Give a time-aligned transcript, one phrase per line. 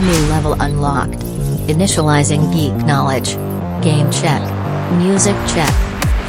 [0.00, 1.24] New level unlocked.
[1.66, 3.34] Initializing geek knowledge.
[3.82, 4.40] Game check.
[4.92, 5.74] Music check.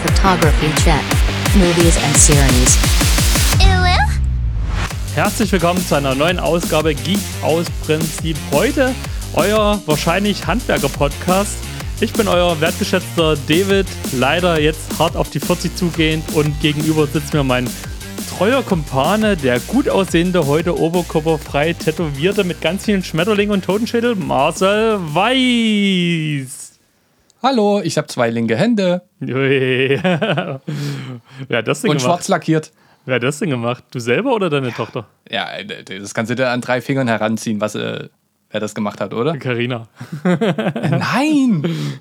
[0.02, 1.04] Photography check.
[1.56, 2.80] Movies and series.
[5.14, 8.38] Herzlich willkommen zu einer neuen Ausgabe Geek aus Prinzip.
[8.52, 8.96] Heute
[9.34, 11.58] euer wahrscheinlich Handwerker-Podcast.
[12.02, 17.34] Ich bin euer wertgeschätzter David, leider jetzt hart auf die 40 zugehend und gegenüber sitzt
[17.34, 17.70] mir mein
[18.40, 24.98] treuer Kumpane, der gut aussehende, heute oberkörperfrei tätowierte mit ganz vielen Schmetterlingen und Totenschädel, Marcel
[25.14, 26.80] Weiß.
[27.44, 29.02] Hallo, ich habe zwei linke Hände.
[29.20, 30.62] Wer
[31.52, 32.02] hat das denn und gemacht?
[32.02, 32.72] schwarz lackiert.
[33.04, 33.84] Wer hat das denn gemacht?
[33.92, 35.06] Du selber oder deine Tochter?
[35.30, 38.08] Ja, das kannst du dir an drei Fingern heranziehen, was äh,
[38.52, 39.36] wer das gemacht hat, oder?
[39.36, 39.90] Carina.
[40.24, 42.00] Nein!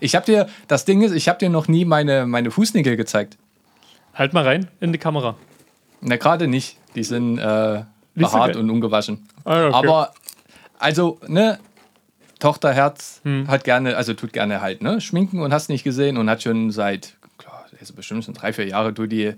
[0.00, 3.36] Ich habe dir, das Ding ist, ich habe dir noch nie meine, meine Fußnägel gezeigt.
[4.14, 5.36] Halt mal rein in die Kamera.
[6.00, 6.76] Na, gerade nicht.
[6.94, 7.84] Die sind äh, so
[8.14, 9.26] behaart und ungewaschen.
[9.44, 9.74] Ah, okay.
[9.76, 10.12] Aber,
[10.78, 11.58] also, ne,
[12.38, 13.46] Tochterherz Hm.
[13.48, 16.70] hat gerne, also tut gerne halt, ne, schminken und hast nicht gesehen und hat schon
[16.72, 19.34] seit, klar, also bestimmt schon drei, vier Jahre, tu die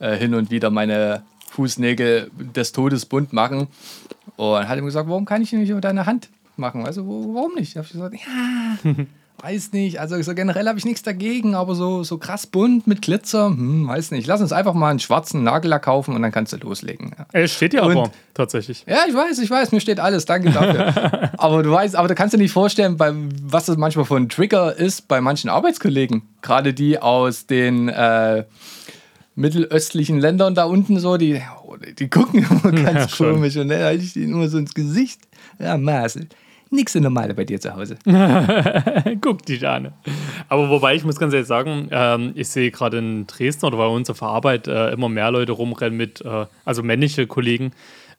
[0.00, 3.68] äh, hin und wieder meine Fußnägel des Todes bunt machen.
[4.36, 6.84] Und hat ihm gesagt, warum kann ich nicht über deine Hand machen?
[6.84, 7.76] Also, wo, warum nicht?
[7.76, 8.92] Hab ich gesagt, ja,
[9.42, 10.00] weiß nicht.
[10.00, 13.86] Also, so generell habe ich nichts dagegen, aber so, so krass bunt mit Glitzer, hm,
[13.86, 14.26] weiß nicht.
[14.26, 17.12] Lass uns einfach mal einen schwarzen Nagellack kaufen und dann kannst du loslegen.
[17.16, 17.26] Ja.
[17.32, 18.84] Es steht ja aber tatsächlich.
[18.86, 21.30] Ja, ich weiß, ich weiß, mir steht alles, danke dafür.
[21.38, 24.28] aber du weißt, aber du kannst dir nicht vorstellen, bei, was das manchmal für ein
[24.28, 26.22] Trigger ist bei manchen Arbeitskollegen.
[26.42, 28.44] Gerade die aus den äh,
[29.38, 33.34] mittelöstlichen Ländern da unten so, die, oh, die gucken immer ganz schon.
[33.34, 35.20] komisch und dann halte ich denen immer so ins Gesicht.
[35.60, 36.28] Ja, Marcel,
[36.70, 37.98] nix so Normale bei dir zu Hause.
[39.20, 39.92] Guck dich an.
[40.48, 43.86] Aber wobei, ich muss ganz ehrlich sagen, ähm, ich sehe gerade in Dresden oder bei
[43.86, 47.72] uns auf der Arbeit äh, immer mehr Leute rumrennen mit, äh, also männliche Kollegen,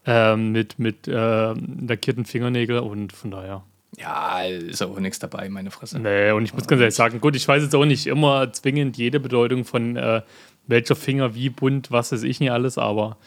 [0.05, 3.63] ähm, mit, mit äh, lackierten Fingernägeln und von daher.
[3.97, 5.99] Ja, ist auch nichts dabei, meine Fresse.
[5.99, 8.97] Nee, und ich muss ganz ehrlich sagen, gut, ich weiß jetzt auch nicht immer zwingend
[8.97, 10.21] jede Bedeutung von äh,
[10.67, 13.17] welcher Finger wie bunt, was weiß ich nicht alles, aber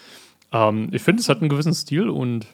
[0.52, 2.46] ähm, ich finde, es hat einen gewissen Stil und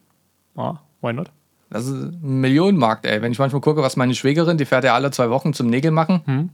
[0.57, 1.31] ja, why not?
[1.71, 3.21] Das ist ein Millionenmarkt, ey.
[3.21, 5.91] Wenn ich manchmal gucke, was meine Schwägerin, die fährt ja alle zwei Wochen zum Nägel
[5.91, 6.51] machen.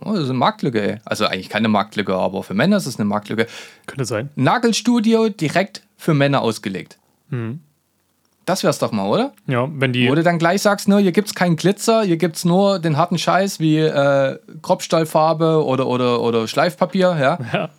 [0.00, 0.98] Oh, das ist eine Marktlücke, ey.
[1.04, 3.46] Also eigentlich keine Marktlücke, aber für Männer ist es eine Marktlücke.
[3.86, 4.30] Könnte sein.
[4.36, 6.98] Nagelstudio direkt für Männer ausgelegt.
[8.44, 9.32] Das wär's doch mal, oder?
[9.46, 10.08] Ja, wenn die.
[10.08, 13.16] Wo du dann gleich sagst, ne, hier gibt's keinen Glitzer, hier gibt's nur den harten
[13.16, 17.38] Scheiß wie äh, Kropfstallfarbe oder, oder, oder Schleifpapier, ja.
[17.52, 17.70] Ja.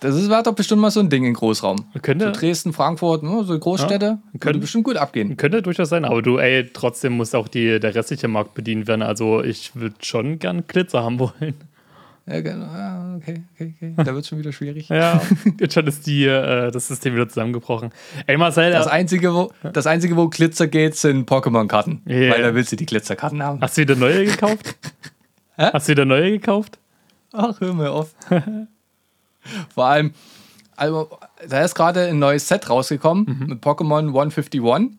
[0.00, 1.76] Das ist wäre doch bestimmt mal so ein Ding in Großraum.
[2.02, 5.36] Könnte- So Dresden, Frankfurt, ne, so Großstädte, Ja, könnte bestimmt gut abgehen.
[5.36, 9.02] Könnte durchaus sein, aber du, ey, trotzdem muss auch die, der restliche Markt bedient werden.
[9.02, 11.54] Also ich würde schon gern Glitzer haben wollen.
[12.26, 13.16] Ja, genau.
[13.16, 13.94] Okay, okay, okay.
[14.04, 14.88] Da wird's schon wieder schwierig.
[14.88, 15.20] Ja,
[15.60, 17.90] jetzt schon ist die, äh, das System wieder zusammengebrochen.
[18.26, 22.02] Ey, Marcel, Das äh, einzige, wo, das einzige, wo Glitzer geht, sind Pokémon-Karten.
[22.06, 22.30] Ja.
[22.30, 23.60] Weil da willst du die Glitzerkarten haben.
[23.60, 24.76] hast du wieder neue gekauft?
[25.56, 25.70] Hä?
[25.72, 26.78] Hast du wieder neue gekauft?
[27.32, 28.14] Ach, hör mir auf.
[29.74, 30.12] Vor allem,
[30.76, 31.10] also,
[31.48, 34.98] da ist gerade ein neues Set rausgekommen mit Pokémon 151.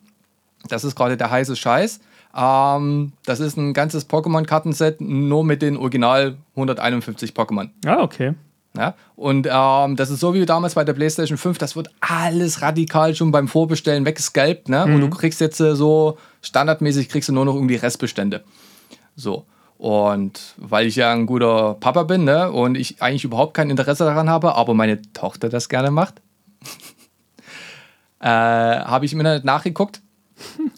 [0.68, 2.00] Das ist gerade der heiße Scheiß.
[2.36, 7.70] Ähm, das ist ein ganzes Pokémon-Kartenset, nur mit den Original 151 Pokémon.
[7.86, 8.36] Ah, okay.
[8.78, 8.96] Ja?
[9.16, 13.16] Und ähm, das ist so wie damals bei der PlayStation 5, das wird alles radikal
[13.16, 14.70] schon beim Vorbestellen weggescalpt.
[14.70, 14.86] Ne?
[14.86, 18.44] Und du kriegst jetzt äh, so standardmäßig kriegst du nur noch irgendwie Restbestände.
[19.16, 19.46] So.
[19.82, 22.52] Und weil ich ja ein guter Papa bin ne?
[22.52, 26.22] und ich eigentlich überhaupt kein Interesse daran habe, aber meine Tochter das gerne macht,
[28.20, 30.04] äh, habe ich im Internet nachgeguckt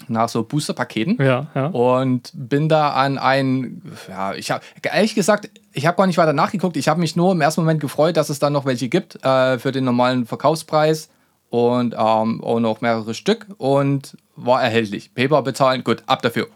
[0.07, 1.21] nach so Booster-Paketen.
[1.21, 1.65] Ja, ja.
[1.65, 6.31] Und bin da an ein, ja, ich habe, ehrlich gesagt, ich habe gar nicht weiter
[6.31, 6.77] nachgeguckt.
[6.77, 9.59] Ich habe mich nur im ersten Moment gefreut, dass es dann noch welche gibt äh,
[9.59, 11.09] für den normalen Verkaufspreis
[11.49, 15.13] und ähm, auch noch mehrere Stück und war erhältlich.
[15.13, 16.47] Paper bezahlen, gut, ab dafür.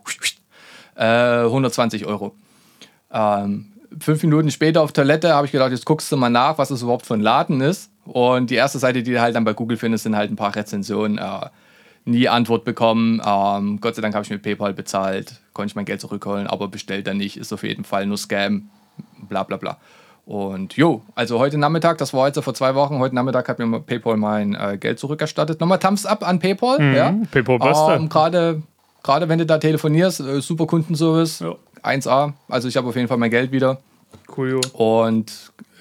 [0.97, 2.35] Äh, 120 Euro.
[3.11, 3.67] Ähm,
[3.99, 6.81] fünf Minuten später auf Toilette habe ich gedacht, jetzt guckst du mal nach, was es
[6.81, 7.91] überhaupt für ein Laden ist.
[8.05, 10.55] Und die erste Seite, die du halt dann bei Google findest, sind halt ein paar
[10.55, 11.17] Rezensionen.
[11.17, 11.49] Äh,
[12.07, 13.21] nie Antwort bekommen.
[13.25, 16.69] Ähm, Gott sei Dank habe ich mit PayPal bezahlt, konnte ich mein Geld zurückholen, aber
[16.69, 18.69] bestellt dann nicht, ist auf jeden Fall nur Scam,
[19.27, 19.77] bla bla bla.
[20.25, 23.79] Und jo, also heute Nachmittag, das war jetzt vor zwei Wochen, heute Nachmittag hat mir
[23.79, 25.59] PayPal mein äh, Geld zurückerstattet.
[25.59, 26.81] Nochmal Thumbs up an PayPal.
[26.95, 27.13] ja.
[27.31, 27.93] PayPal Beste.
[27.93, 28.61] Ähm, Gerade
[29.03, 31.55] gerade wenn du da telefonierst, äh, super Kundenservice, Ja.
[31.83, 32.33] 1A.
[32.49, 33.79] Also ich habe auf jeden Fall mein Geld wieder
[34.35, 34.61] Cool, jo.
[34.73, 35.31] und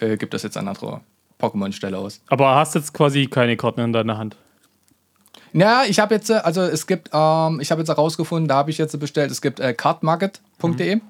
[0.00, 1.00] äh, gibt das jetzt an andere
[1.40, 2.20] Pokémon-Stelle aus.
[2.28, 4.36] Aber hast jetzt quasi keine Karten in deiner Hand.
[5.52, 8.70] Ja, ich habe jetzt, äh, also es gibt, ähm, ich habe jetzt herausgefunden, da habe
[8.70, 11.00] ich jetzt bestellt, es gibt äh, cardmarket.de.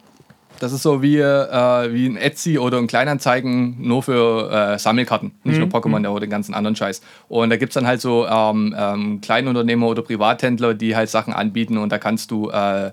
[0.58, 5.32] Das ist so wie, äh, wie ein Etsy oder ein Kleinanzeigen nur für äh, Sammelkarten.
[5.44, 7.02] Nicht nur Pokémon oder den ganzen anderen Scheiß.
[7.28, 11.32] Und da gibt es dann halt so ähm, ähm, Kleinunternehmer oder Privathändler, die halt Sachen
[11.32, 12.92] anbieten und da kannst du äh,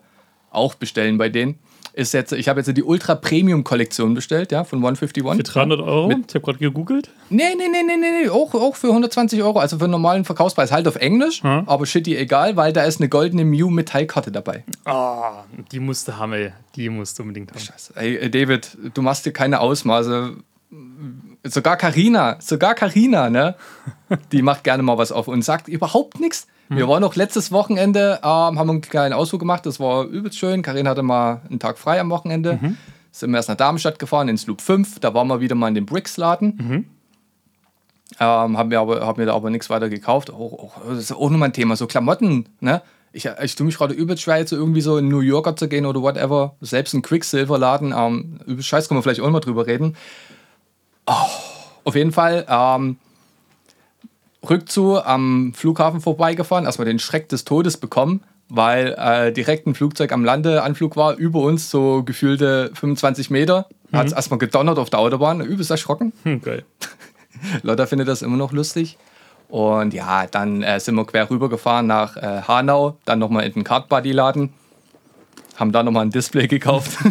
[0.51, 1.57] auch bestellen bei denen.
[1.95, 5.37] Ist jetzt, ich habe jetzt die Ultra Premium Kollektion bestellt, ja, von 151.
[5.37, 6.07] Für 300 Euro?
[6.07, 7.11] Mit- ich habe gerade gegoogelt.
[7.29, 8.29] Nee, nee, nee, nee, nee, nee.
[8.29, 10.71] Auch, auch für 120 Euro, also für einen normalen Verkaufspreis.
[10.71, 11.63] Halt auf Englisch, Hm.
[11.67, 14.63] aber shitty egal, weil da ist eine goldene Mew Metallkarte dabei.
[14.85, 16.51] Ah, die musste haben, ey.
[16.75, 17.59] Die musste unbedingt haben.
[17.95, 20.35] Ey, äh, David, du machst dir keine Ausmaße.
[21.43, 23.55] Sogar Karina, sogar Karina, ne?
[24.31, 26.47] Die macht gerne mal was auf und sagt überhaupt nichts.
[26.69, 30.61] Wir waren noch letztes Wochenende, ähm, haben einen kleinen Ausflug gemacht, das war übelst schön.
[30.61, 32.59] Karina hatte mal einen Tag frei am Wochenende.
[33.11, 34.99] Sind wir erst nach Darmstadt gefahren, ins Loop 5.
[34.99, 36.87] Da waren wir wieder mal in dem Bricks-Laden.
[38.19, 40.31] Ähm, haben mir aber, hab mir da aber nichts weiter gekauft.
[40.31, 41.75] Auch, auch, das ist auch nochmal ein Thema.
[41.75, 42.81] So Klamotten, ne?
[43.15, 45.67] Ich, ich tue mich gerade übelst schwer, jetzt so irgendwie so in New Yorker zu
[45.67, 46.55] gehen oder whatever.
[46.61, 47.93] Selbst ein Quicksilver-Laden.
[47.95, 49.95] Ähm, übelst scheiß, können wir vielleicht auch mal drüber reden.
[51.05, 51.13] Oh,
[51.83, 52.45] auf jeden Fall.
[52.49, 52.97] Ähm,
[54.49, 60.11] Rückzu am Flughafen vorbeigefahren, erstmal den Schreck des Todes bekommen, weil äh, direkt ein Flugzeug
[60.11, 63.67] am Landeanflug war, über uns so gefühlte 25 Meter.
[63.91, 66.13] Hat es erstmal gedonnert auf der Autobahn, übelst erschrocken.
[66.23, 66.63] Hm, geil.
[67.61, 68.97] Lotta findet das immer noch lustig.
[69.49, 73.63] Und ja, dann äh, sind wir quer rübergefahren nach äh, Hanau, dann nochmal in den
[73.63, 74.51] Card Buddy Laden,
[75.57, 76.97] haben da nochmal ein Display gekauft.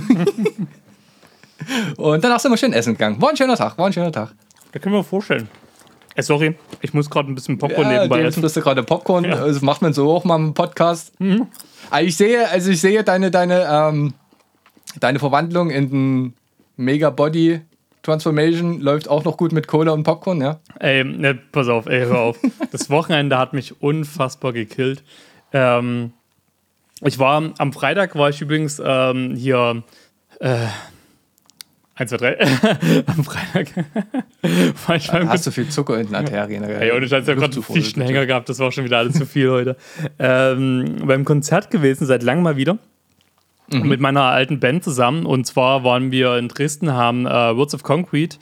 [1.97, 3.21] Und danach sind wir schön essen gegangen.
[3.21, 4.35] War ein schöner Tag, war ein schöner Tag.
[4.73, 5.49] Da können wir vorstellen.
[6.15, 8.43] Ey, sorry, ich muss gerade ein bisschen Popcorn Ja, nebenbei essen.
[8.43, 9.25] frisst du gerade Popcorn.
[9.25, 9.47] Ja.
[9.47, 11.13] Das macht man so auch mal im Podcast.
[11.91, 14.15] Also ich sehe, also ich sehe deine, deine, ähm,
[15.01, 16.35] deine Verwandlung in den
[16.77, 17.61] Mega Body
[18.03, 20.59] Transformation läuft auch noch gut mit Cola und Popcorn, ja?
[20.81, 22.39] Ey, ne, pass auf, ey, hör auf.
[22.73, 25.05] Das Wochenende hat mich unfassbar gekillt.
[25.53, 26.13] Ähm,
[27.03, 29.83] ich war, am Freitag war ich übrigens ähm, hier,
[30.41, 30.67] äh,
[32.03, 33.69] 1, 2, 3, am Freitag
[34.87, 36.65] war ich beim Hast du viel Zucker in den Arterien?
[36.65, 39.27] Ey, ohne Scheiß, ich habe gerade einen Fischenhänger gehabt, das war schon wieder alles zu
[39.27, 39.77] viel heute.
[40.19, 42.79] Ähm, beim Konzert gewesen, seit langem mal wieder.
[43.71, 45.25] Mit meiner alten Band zusammen.
[45.25, 48.37] Und zwar waren wir in Dresden, haben äh, Words of Concrete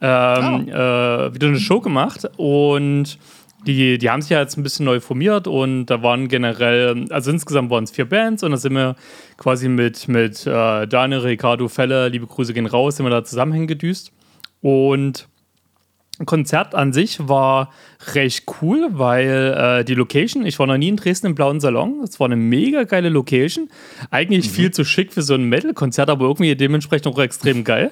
[0.00, 2.28] ähm, äh, wieder eine Show gemacht.
[2.36, 3.18] Und
[3.66, 5.46] die, die haben sich ja jetzt ein bisschen neu formiert.
[5.46, 8.42] Und da waren generell, also insgesamt waren es vier Bands.
[8.42, 8.96] Und da sind wir
[9.36, 13.52] quasi mit, mit äh, Daniel, Ricardo, Felle, liebe Grüße gehen raus, sind wir da zusammen
[13.52, 14.12] hingedüst.
[14.62, 15.28] Und
[16.24, 17.70] Konzert an sich war
[18.14, 22.00] recht cool, weil äh, die Location, ich war noch nie in Dresden im Blauen Salon,
[22.02, 23.68] es war eine mega geile Location.
[24.10, 27.90] Eigentlich viel zu schick für so ein Metal-Konzert, aber irgendwie dementsprechend auch extrem geil.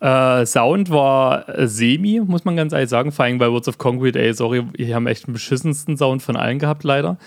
[0.00, 3.78] Äh, Sound war äh, semi, muss man ganz ehrlich sagen, vor allem bei Words of
[3.78, 7.18] Concrete, ey, sorry, die haben echt den beschissensten Sound von allen gehabt, leider.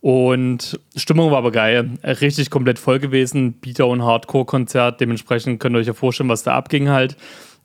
[0.00, 1.90] Und Stimmung war aber geil.
[2.02, 3.60] Richtig komplett voll gewesen.
[3.60, 5.00] Beatdown Hardcore-Konzert.
[5.00, 7.16] Dementsprechend könnt ihr euch ja vorstellen, was da abging halt.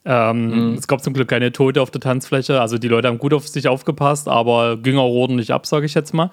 [0.04, 2.60] Ähm, Es gab zum Glück keine Tote auf der Tanzfläche.
[2.60, 5.94] Also die Leute haben gut auf sich aufgepasst, aber ging auch ordentlich ab, sage ich
[5.94, 6.30] jetzt mal.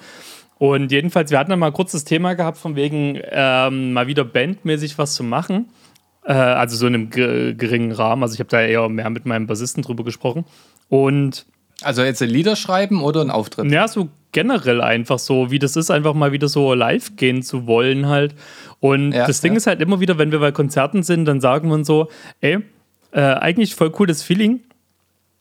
[0.59, 4.25] Und jedenfalls, wir hatten dann mal kurz das Thema gehabt, von wegen ähm, mal wieder
[4.25, 5.67] bandmäßig was zu machen.
[6.25, 8.23] Äh, also so in einem ge geringen Rahmen.
[8.23, 10.45] Also ich habe da eher mehr mit meinem Bassisten drüber gesprochen.
[10.89, 11.47] Und
[11.83, 13.71] Also jetzt ein Lieder schreiben oder ein Auftritt?
[13.71, 17.67] ja, so generell einfach so, wie das ist, einfach mal wieder so live gehen zu
[17.67, 18.35] wollen halt.
[18.81, 19.57] Und Ja, das Ding ja.
[19.59, 22.09] ist halt immer wieder, wenn wir bei Konzerten sind, dann sagen wir uns so,
[22.41, 22.59] ey,
[23.13, 24.61] äh, eigentlich voll cooles Feeling.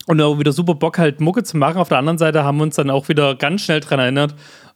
[0.07, 1.77] Und auch wieder super Bock halt Mucke zu machen.
[1.77, 4.33] Auf der anderen Seite haben wir uns dann auch wieder ganz schnell dran erinnert,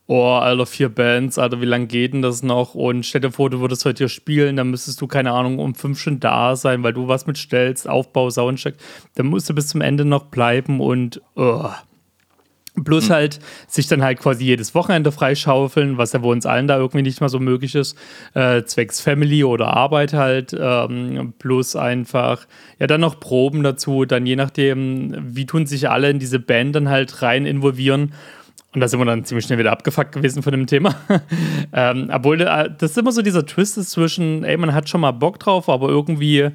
[0.07, 2.75] oh, Alter, vier Bands, Alter, wie lange geht denn das noch?
[2.75, 5.73] Und stell dir vor, du würdest heute hier spielen, dann müsstest du, keine Ahnung, um
[5.73, 8.75] fünf schon da sein, weil du was mitstellst, Aufbau, Soundcheck.
[9.15, 11.69] Dann musst du bis zum Ende noch bleiben und, oh.
[12.83, 16.77] Plus halt sich dann halt quasi jedes Wochenende freischaufeln, was ja bei uns allen da
[16.77, 17.97] irgendwie nicht mal so möglich ist,
[18.33, 22.45] äh, zwecks Family oder Arbeit halt, ähm, plus einfach,
[22.77, 26.75] ja, dann noch Proben dazu, dann je nachdem, wie tun sich alle in diese Band
[26.75, 28.11] dann halt rein involvieren.
[28.75, 30.95] Und da sind wir dann ziemlich schnell wieder abgefuckt gewesen von dem Thema.
[31.73, 34.99] ähm, obwohl, äh, das ist immer so dieser Twist ist zwischen, ey, man hat schon
[34.99, 36.49] mal Bock drauf, aber irgendwie,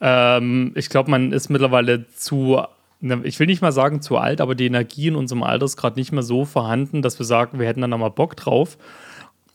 [0.00, 2.62] ähm, ich glaube, man ist mittlerweile zu,
[3.00, 5.76] ne, ich will nicht mal sagen zu alt, aber die Energie in unserem Alter ist
[5.76, 8.78] gerade nicht mehr so vorhanden, dass wir sagen, wir hätten dann nochmal Bock drauf.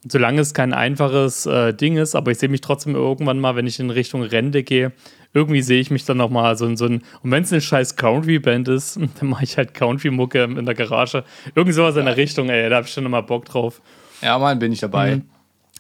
[0.08, 3.66] Solange es kein einfaches äh, Ding ist, aber ich sehe mich trotzdem irgendwann mal, wenn
[3.66, 4.92] ich in Richtung Rente gehe,
[5.34, 7.96] irgendwie sehe ich mich dann nochmal so in so ein, und wenn es eine scheiß
[7.96, 11.24] Country-Band ist, dann mache ich halt Country-Mucke in der Garage.
[11.56, 13.82] Irgend sowas in der Richtung, ey, da habe ich schon nochmal Bock drauf.
[14.22, 15.22] Ja, Mann, bin ich dabei.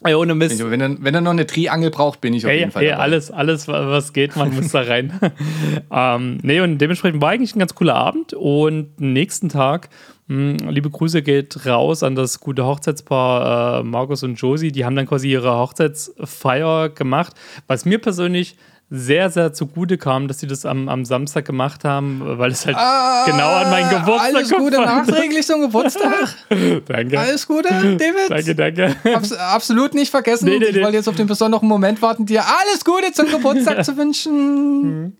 [0.03, 0.61] Ey, ohne Mist.
[0.69, 2.89] Wenn, er, wenn er noch eine Triangel braucht, bin ich auf Hey, jeden Fall hey,
[2.91, 3.03] dabei.
[3.03, 5.13] alles, alles, was geht, man muss da rein.
[5.91, 8.33] ähm, nee, und dementsprechend war eigentlich ein ganz cooler Abend.
[8.33, 9.89] Und nächsten Tag,
[10.27, 14.71] liebe Grüße geht raus an das gute Hochzeitspaar äh, Markus und Josie.
[14.71, 17.33] Die haben dann quasi ihre Hochzeitsfeier gemacht,
[17.67, 18.55] was mir persönlich
[18.91, 22.77] sehr, sehr zugute kam, dass sie das am, am Samstag gemacht haben, weil es halt
[23.25, 24.85] genau an meinen Geburtstag Ah, Alles Gute kommt.
[24.87, 26.35] nachträglich zum Geburtstag.
[26.87, 27.19] Danke.
[27.19, 28.29] Alles Gute, David.
[28.29, 28.95] Danke, danke.
[29.15, 30.45] Abs absolut nicht vergessen.
[30.45, 30.83] Nee, nee, ich nee.
[30.83, 35.17] wollte jetzt auf den besonderen Moment warten, dir alles Gute zum Geburtstag zu wünschen.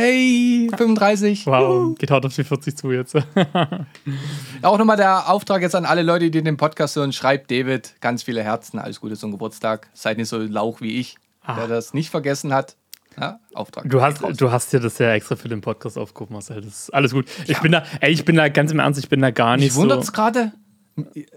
[0.00, 1.44] Hey, 35.
[1.44, 3.14] Wow, geht hart auf die 40 zu jetzt.
[4.62, 7.12] Auch nochmal der Auftrag jetzt an alle Leute, die den Podcast hören.
[7.12, 8.78] Schreibt David ganz viele Herzen.
[8.78, 9.90] Alles Gute zum Geburtstag.
[9.92, 11.16] Seid nicht so lauch wie ich,
[11.46, 12.76] der das nicht vergessen hat.
[13.20, 13.84] Ja, Auftrag.
[13.84, 13.88] Ah.
[13.88, 16.62] Du hast, du hast dir das ja extra für den Podcast aufgerufen, Marcel.
[16.62, 17.26] Das ist alles gut.
[17.46, 19.66] Ich bin da, ey, ich bin da ganz im Ernst, ich bin da gar nicht
[19.66, 20.12] Mich wundert es so.
[20.12, 20.52] gerade.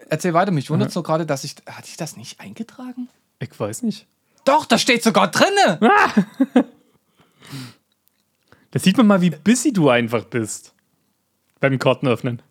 [0.08, 1.56] Erzähl weiter, mich wundert es so gerade, dass ich.
[1.70, 3.10] Hatte ich das nicht eingetragen?
[3.40, 4.08] Ich weiß nicht.
[4.46, 5.82] Doch, das steht sogar drinne.
[8.74, 10.74] Da sieht man mal, wie busy du einfach bist.
[11.60, 12.42] Beim Karten öffnen.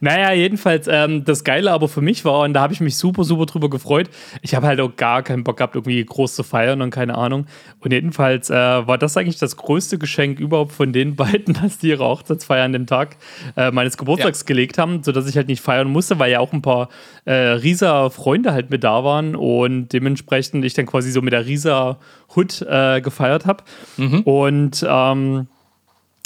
[0.00, 3.24] Naja, jedenfalls, ähm, das Geile aber für mich war, und da habe ich mich super,
[3.24, 4.08] super drüber gefreut.
[4.42, 7.46] Ich habe halt auch gar keinen Bock gehabt, irgendwie groß zu feiern und keine Ahnung.
[7.80, 11.88] Und jedenfalls äh, war das eigentlich das größte Geschenk überhaupt von den beiden, dass die
[11.88, 13.16] ihre Hochzeitsfeier an dem Tag
[13.56, 14.46] äh, meines Geburtstags Ja.
[14.46, 16.88] gelegt haben, sodass ich halt nicht feiern musste, weil ja auch ein paar
[17.24, 21.46] äh, Rieser Freunde halt mit da waren und dementsprechend ich dann quasi so mit der
[21.46, 21.98] Rieser
[22.34, 23.64] Hood äh, gefeiert habe.
[24.24, 25.46] Und ähm,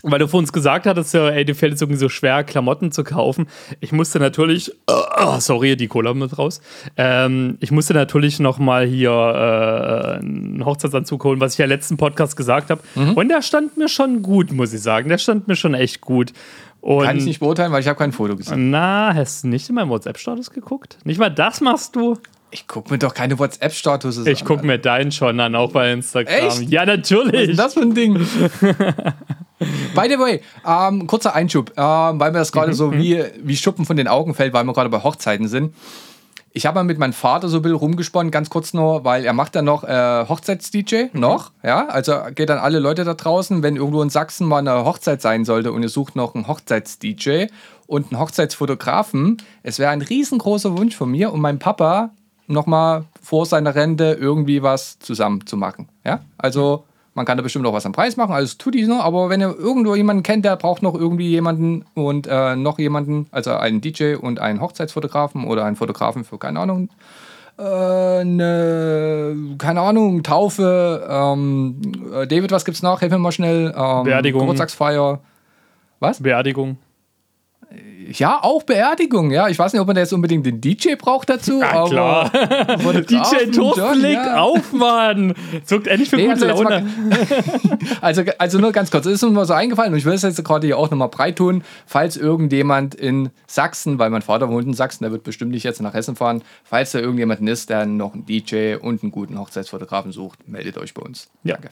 [0.02, 2.90] weil du vor uns gesagt hattest, ja, ey, dir fällt es irgendwie so schwer, Klamotten
[2.92, 3.48] zu kaufen.
[3.80, 6.60] Ich musste natürlich, oh, sorry, die Cola mit raus.
[6.96, 11.96] Ähm, ich musste natürlich noch mal hier äh, einen Hochzeitsanzug holen, was ich ja letzten
[11.96, 12.80] Podcast gesagt habe.
[13.14, 15.08] Und der stand mir schon gut, muss ich sagen.
[15.08, 16.32] Der stand mir schon echt gut.
[16.80, 18.70] Und Kann ich nicht beurteilen, weil ich habe kein Foto gesehen.
[18.70, 20.96] na, hast du nicht in meinem WhatsApp-Status geguckt?
[21.04, 22.16] Nicht mal das machst du?
[22.52, 26.34] Ich gucke mir doch keine WhatsApp-Status Ich gucke mir deinen schon an, auch bei Instagram.
[26.34, 26.62] Echt?
[26.70, 27.50] Ja, Was natürlich.
[27.50, 28.14] ist das für ein Ding?
[29.94, 33.84] By the way, ähm, kurzer Einschub, ähm, weil mir das gerade so wie, wie Schuppen
[33.84, 35.74] von den Augen fällt, weil wir gerade bei Hochzeiten sind.
[36.52, 39.32] Ich habe mal mit meinem Vater so ein bisschen rumgesponnen, ganz kurz nur, weil er
[39.32, 43.76] macht ja noch äh, Hochzeits-DJ, noch, ja, also geht an alle Leute da draußen, wenn
[43.76, 47.46] irgendwo in Sachsen mal eine Hochzeit sein sollte und ihr sucht noch einen Hochzeits-DJ
[47.86, 52.10] und einen Hochzeitsfotografen, es wäre ein riesengroßer Wunsch von mir und meinem Papa
[52.50, 57.66] nochmal vor seiner Rente irgendwie was zusammen zu machen, ja, also man kann da bestimmt
[57.66, 60.44] auch was am Preis machen, alles tut die noch, aber wenn ihr irgendwo jemanden kennt,
[60.44, 65.44] der braucht noch irgendwie jemanden und äh, noch jemanden, also einen DJ und einen Hochzeitsfotografen
[65.44, 66.88] oder einen Fotografen für, keine Ahnung,
[67.60, 73.02] äh, eine, keine Ahnung, Taufe, ähm, äh, David, was gibt's noch?
[73.02, 73.74] Helf mir mal schnell.
[73.76, 74.40] Ähm, Beerdigung.
[74.40, 75.20] Geburtstagsfeier.
[76.20, 76.78] Beerdigung.
[78.08, 79.48] Ja, auch Beerdigung, ja.
[79.48, 81.60] Ich weiß nicht, ob man da jetzt unbedingt den DJ braucht dazu.
[81.60, 82.30] Ja, aber klar.
[83.02, 84.40] DJ Thorsten John, legt ja.
[84.40, 85.34] auf, Mann.
[85.64, 86.86] Zuckt endlich für Nee, gute also, Laune.
[88.00, 90.22] also, also nur ganz kurz, es ist mir mal so eingefallen und ich will es
[90.22, 94.66] jetzt gerade hier auch nochmal breit tun, falls irgendjemand in Sachsen, weil mein Vater wohnt
[94.66, 97.86] in Sachsen, der wird bestimmt nicht jetzt nach Hessen fahren, falls da irgendjemand ist, der
[97.86, 101.28] noch einen DJ und einen guten Hochzeitsfotografen sucht, meldet euch bei uns.
[101.44, 101.54] Ja.
[101.54, 101.70] Danke.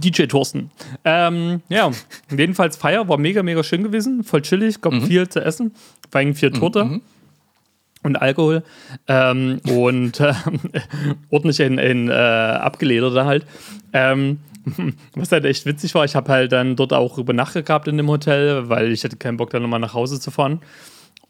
[0.00, 0.70] DJ Thorsten.
[1.04, 1.90] Ähm, ja,
[2.30, 4.22] jedenfalls Feier war mega, mega schön gewesen.
[4.22, 5.06] Voll chillig, gab Mhm.
[5.06, 5.72] viel zu essen.
[6.10, 7.00] Vor allem viel Torte.
[8.04, 8.64] Und Alkohol
[9.06, 10.34] ähm, und äh,
[11.30, 13.46] ordentlich in, in äh, abgeledert halt.
[13.92, 14.40] Ähm,
[15.14, 17.96] was halt echt witzig war, ich habe halt dann dort auch über Nacht gehabt in
[17.96, 20.60] dem Hotel, weil ich hatte keinen Bock, dann nochmal nach Hause zu fahren.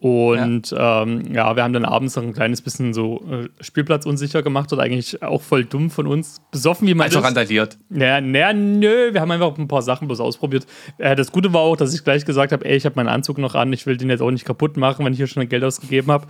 [0.02, 1.02] Und ja.
[1.04, 4.72] Ähm, ja, wir haben dann abends noch ein kleines bisschen so äh, Spielplatz unsicher gemacht
[4.72, 6.40] oder eigentlich auch voll dumm von uns.
[6.50, 7.24] Besoffen wie man Also ist.
[7.24, 7.78] randaliert.
[7.88, 10.66] Naja, naja, nö, wir haben einfach ein paar Sachen bloß ausprobiert.
[10.98, 13.38] Äh, das Gute war auch, dass ich gleich gesagt habe, ey, ich habe meinen Anzug
[13.38, 15.62] noch an, ich will den jetzt auch nicht kaputt machen, wenn ich hier schon Geld
[15.62, 16.26] ausgegeben habe.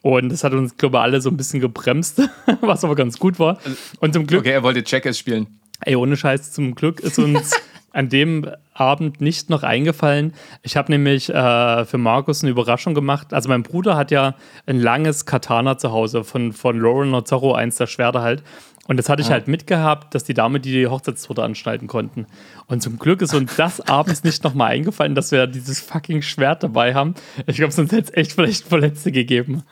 [0.00, 2.22] Und das hat uns, glaube ich, alle so ein bisschen gebremst,
[2.62, 3.58] was aber ganz gut war.
[4.00, 5.46] Und zum Glück, Okay, er wollte Checkers spielen.
[5.84, 7.50] ey, ohne Scheiß, zum Glück ist uns
[7.92, 10.32] an dem Abend nicht noch eingefallen.
[10.62, 13.34] Ich habe nämlich äh, für Markus eine Überraschung gemacht.
[13.34, 14.34] Also mein Bruder hat ja
[14.66, 18.42] ein langes Katana zu Hause von, von Lauren Zorro, eins der Schwerter halt.
[18.88, 22.26] Und das hatte ich halt mitgehabt, dass die Dame die, die Hochzeitstorte anschneiden konnten.
[22.66, 26.64] Und zum Glück ist uns das abends nicht nochmal eingefallen, dass wir dieses fucking Schwert
[26.64, 27.14] dabei haben.
[27.46, 29.62] Ich glaube, sonst hätte es echt vielleicht Verletzte gegeben.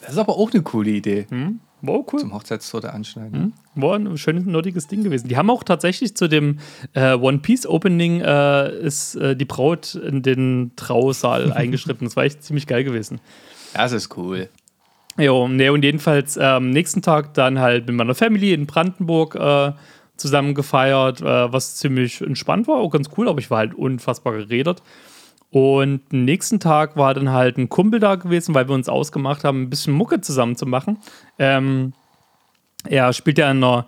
[0.00, 1.26] Das ist aber auch eine coole Idee.
[1.82, 2.20] Wow, cool.
[2.20, 3.52] Zum Hochzeitstorte anschneiden.
[3.80, 5.28] War ein schönes, nerdiges Ding gewesen.
[5.28, 6.58] Die haben auch tatsächlich zu dem
[6.94, 12.04] äh, One Piece Opening äh, ist äh, die Braut in den Trausaal eingeschritten.
[12.06, 13.20] Das war echt ziemlich geil gewesen.
[13.74, 14.48] Das ist cool.
[15.18, 19.34] Jo, ne, und jedenfalls am ähm, nächsten Tag dann halt mit meiner Family in Brandenburg
[19.34, 19.72] äh,
[20.16, 24.34] zusammen gefeiert, äh, was ziemlich entspannt war, auch ganz cool, aber ich war halt unfassbar
[24.34, 24.82] geredet.
[25.50, 29.44] Und am nächsten Tag war dann halt ein Kumpel da gewesen, weil wir uns ausgemacht
[29.44, 30.98] haben, ein bisschen Mucke zusammen zu machen.
[31.38, 31.94] Ähm,
[32.88, 33.86] er spielt ja in einer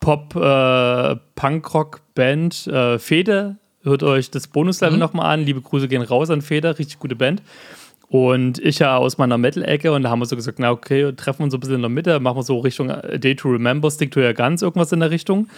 [0.00, 3.56] Pop-Punkrock-Band äh, Fede.
[3.82, 5.00] Hört euch das Bonuslevel mhm.
[5.00, 5.44] nochmal an.
[5.44, 7.42] Liebe Grüße gehen raus an Fede, richtig gute Band.
[8.08, 11.38] Und ich ja aus meiner Metal-Ecke und da haben wir so gesagt, na okay, treffen
[11.40, 13.90] wir uns so ein bisschen in der Mitte, machen wir so Richtung Day to Remember,
[13.90, 15.48] Stick to Your Guns, irgendwas in der Richtung.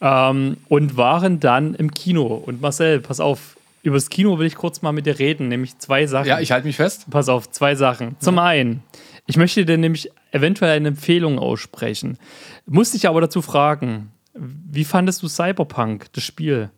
[0.00, 2.24] Ähm, und waren dann im Kino.
[2.24, 5.76] Und Marcel, pass auf, über das Kino will ich kurz mal mit dir reden, nämlich
[5.78, 6.28] zwei Sachen.
[6.28, 7.06] Ja, ich halte mich fest.
[7.10, 8.14] Pass auf, zwei Sachen.
[8.20, 8.84] Zum einen,
[9.28, 12.18] ich möchte dir nämlich eventuell eine Empfehlung aussprechen.
[12.64, 16.70] Musste ich aber dazu fragen, wie fandest du Cyberpunk, das Spiel?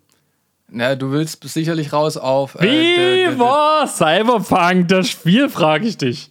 [0.69, 2.57] Na, du willst sicherlich raus auf.
[2.57, 6.30] Äh, Wie war Cyberpunk das Spiel, frage ich dich.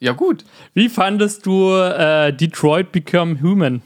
[0.00, 0.44] Ja, gut.
[0.74, 3.82] Wie fandest du äh, Detroit Become Human?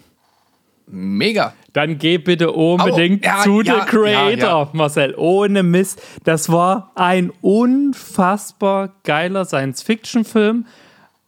[0.87, 1.53] Mega.
[1.75, 5.15] Dann geh bitte unbedingt oh, ja, zu ja, The Creator, ja, Marcel.
[5.17, 6.01] Ohne Mist.
[6.25, 10.65] Das war ein unfassbar geiler Science-Fiction-Film.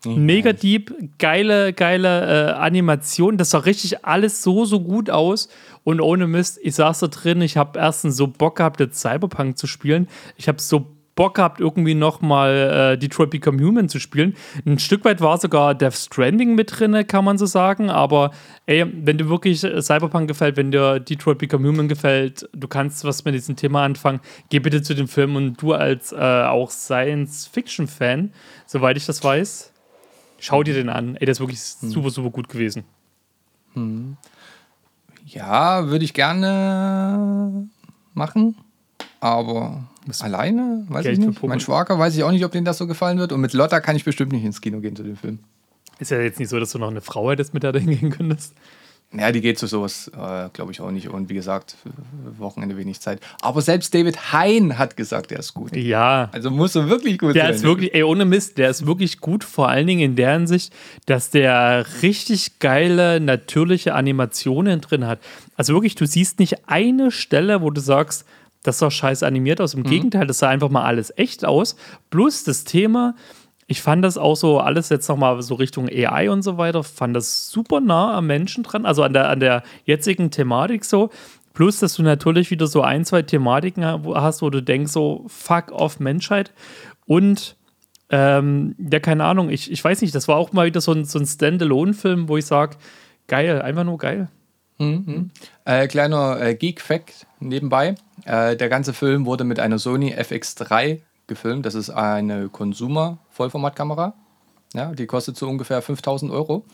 [0.04, 3.36] Mega deep, geile, geile äh, Animation.
[3.36, 5.48] Das sah richtig alles so, so gut aus.
[5.82, 9.58] Und ohne Mist, ich saß da drin, ich habe erstens so Bock gehabt, jetzt Cyberpunk
[9.58, 10.08] zu spielen.
[10.36, 10.86] Ich habe so
[11.16, 14.36] Bock gehabt, irgendwie nochmal äh, Detroit Become Human zu spielen.
[14.64, 17.90] Ein Stück weit war sogar Death Stranding mit drin, kann man so sagen.
[17.90, 18.30] Aber
[18.66, 23.24] ey, wenn dir wirklich Cyberpunk gefällt, wenn dir Detroit Become Human gefällt, du kannst was
[23.24, 28.32] mit diesem Thema anfangen, geh bitte zu dem Film und du als äh, auch Science-Fiction-Fan,
[28.64, 29.72] soweit ich das weiß,
[30.38, 31.16] schau dir den an.
[31.16, 31.90] Ey, der ist wirklich hm.
[31.90, 32.84] super, super gut gewesen.
[33.74, 34.16] Hm.
[35.26, 37.68] Ja, würde ich gerne
[38.14, 38.56] machen,
[39.20, 41.42] aber Was alleine, weiß Geld ich nicht.
[41.42, 43.32] Mein Schwager weiß ich auch nicht, ob denen das so gefallen wird.
[43.32, 45.40] Und mit Lotta kann ich bestimmt nicht ins Kino gehen zu dem Film.
[45.98, 48.10] Ist ja jetzt nicht so, dass du noch eine Frau hättest, mit der du hingehen
[48.10, 48.54] könntest.
[49.10, 51.08] Ja, die geht zu sowas, äh, glaube ich auch nicht.
[51.08, 51.76] Und wie gesagt,
[52.36, 53.20] Wochenende wenig Zeit.
[53.40, 55.74] Aber selbst David Hein hat gesagt, der ist gut.
[55.74, 56.28] Ja.
[56.32, 57.46] Also muss er wirklich gut der sein.
[57.46, 60.34] Der ist wirklich, ey, ohne Mist, der ist wirklich gut, vor allen Dingen in der
[60.34, 60.74] Hinsicht,
[61.06, 65.20] dass der richtig geile, natürliche Animationen drin hat.
[65.56, 68.26] Also wirklich, du siehst nicht eine Stelle, wo du sagst,
[68.62, 69.72] das sah scheiß animiert aus.
[69.72, 69.90] Im mhm.
[69.90, 71.76] Gegenteil, das sah einfach mal alles echt aus.
[72.10, 73.14] Plus das Thema,
[73.70, 77.14] ich fand das auch so alles jetzt nochmal so Richtung AI und so weiter, fand
[77.14, 81.10] das super nah am Menschen dran, also an der, an der jetzigen Thematik so.
[81.52, 85.70] Plus, dass du natürlich wieder so ein, zwei Thematiken hast, wo du denkst, so fuck
[85.70, 86.52] off Menschheit.
[87.04, 87.56] Und
[88.08, 91.04] ähm, ja, keine Ahnung, ich, ich weiß nicht, das war auch mal wieder so ein,
[91.04, 92.76] so ein Standalone-Film, wo ich sage,
[93.26, 94.28] geil, einfach nur geil.
[94.78, 95.30] Mhm.
[95.66, 101.64] Äh, kleiner äh, Geek-Fact nebenbei: äh, Der ganze Film wurde mit einer Sony FX3 gefilmt.
[101.64, 104.14] Das ist eine Consumer-Vollformatkamera.
[104.74, 106.64] Ja, die kostet so ungefähr 5000 Euro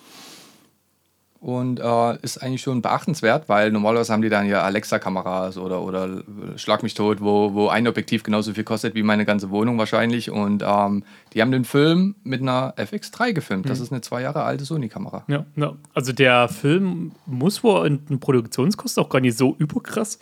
[1.44, 6.22] und äh, ist eigentlich schon beachtenswert, weil normalerweise haben die dann ja Alexa-Kameras oder, oder
[6.56, 10.30] Schlag mich tot, wo, wo ein Objektiv genauso viel kostet wie meine ganze Wohnung wahrscheinlich.
[10.30, 13.68] Und ähm, die haben den Film mit einer FX3 gefilmt.
[13.68, 13.84] Das mhm.
[13.84, 15.24] ist eine zwei Jahre alte Sony-Kamera.
[15.28, 20.18] Ja, ja, also der Film muss wohl in Kosten auch gar nicht so überkrass.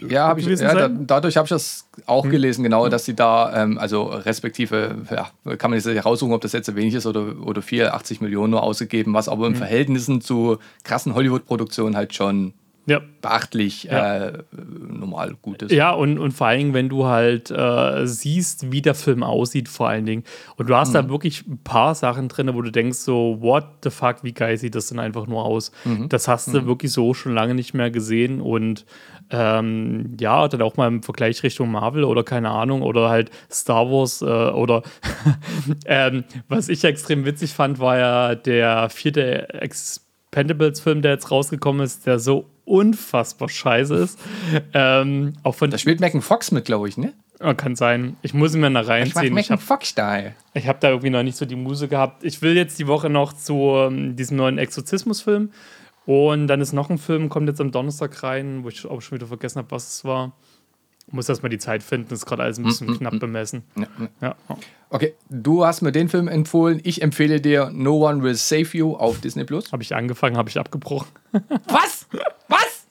[0.00, 2.30] Ja, ich, ja da, dadurch habe ich das auch mhm.
[2.30, 2.90] gelesen, genau, mhm.
[2.90, 6.94] dass sie da, ähm, also respektive, ja, kann man jetzt heraussuchen, ob das jetzt wenig
[6.94, 9.56] ist oder, oder 4, 80 Millionen nur ausgegeben, was aber im mhm.
[9.56, 12.52] Verhältnissen zu krassen Hollywood-Produktionen halt schon
[12.86, 13.00] ja.
[13.20, 14.28] beachtlich ja.
[14.28, 15.72] Äh, normal gut ist.
[15.72, 19.68] Ja, und, und vor allen Dingen, wenn du halt äh, siehst, wie der Film aussieht,
[19.68, 20.24] vor allen Dingen.
[20.56, 20.94] Und du hast mhm.
[20.94, 24.56] da wirklich ein paar Sachen drin, wo du denkst, so, what the fuck, wie geil
[24.56, 25.72] sieht das denn einfach nur aus?
[25.84, 26.08] Mhm.
[26.08, 26.66] Das hast du mhm.
[26.66, 28.40] wirklich so schon lange nicht mehr gesehen.
[28.40, 28.86] Und
[29.30, 33.90] ähm, ja, dann auch mal im Vergleich Richtung Marvel oder keine Ahnung, oder halt Star
[33.90, 34.82] Wars äh, oder
[35.86, 39.48] ähm, was ich extrem witzig fand, war ja der vierte
[40.30, 44.18] Expendables-Film, der jetzt rausgekommen ist, der so unfassbar scheiße ist.
[44.74, 47.14] Ähm, auch von da spielt Megan Fox mit, glaube ich, ne?
[47.56, 48.16] Kann sein.
[48.22, 49.36] Ich muss ihn mir da reinziehen.
[49.36, 50.34] Ich, ich habe Fox-Style.
[50.54, 52.24] Ich habe da irgendwie noch nicht so die Muse gehabt.
[52.24, 55.50] Ich will jetzt die Woche noch zu um, diesem neuen Exorzismus-Film
[56.06, 59.18] und dann ist noch ein Film, kommt jetzt am Donnerstag rein, wo ich auch schon
[59.18, 60.32] wieder vergessen habe, was es war.
[61.10, 63.18] Muss erstmal die Zeit finden, ist gerade alles ein bisschen mm, mm, knapp mm.
[63.18, 63.62] bemessen.
[63.76, 63.86] Ja.
[64.20, 64.36] ja.
[64.90, 66.80] Okay, du hast mir den Film empfohlen.
[66.82, 69.72] Ich empfehle dir No One Will Save You auf Disney Plus.
[69.72, 71.08] Habe ich angefangen, habe ich abgebrochen.
[71.68, 72.06] Was?
[72.48, 72.86] Was?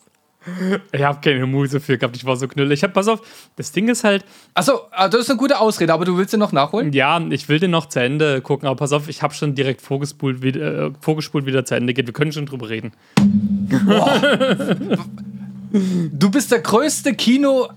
[0.92, 2.80] Ich habe keine Muse für gehabt, ich war so knüllig.
[2.80, 3.22] Ich hab, pass auf,
[3.56, 4.24] das Ding ist halt.
[4.54, 6.94] Achso, ah, das ist eine gute Ausrede, aber du willst den noch nachholen?
[6.94, 9.82] Ja, ich will den noch zu Ende gucken, aber pass auf, ich habe schon direkt
[9.82, 12.06] vorgespult, wie, äh, vorgespult, wie der zu Ende geht.
[12.06, 12.92] Wir können schon drüber reden.
[16.12, 17.70] du bist der größte Kino.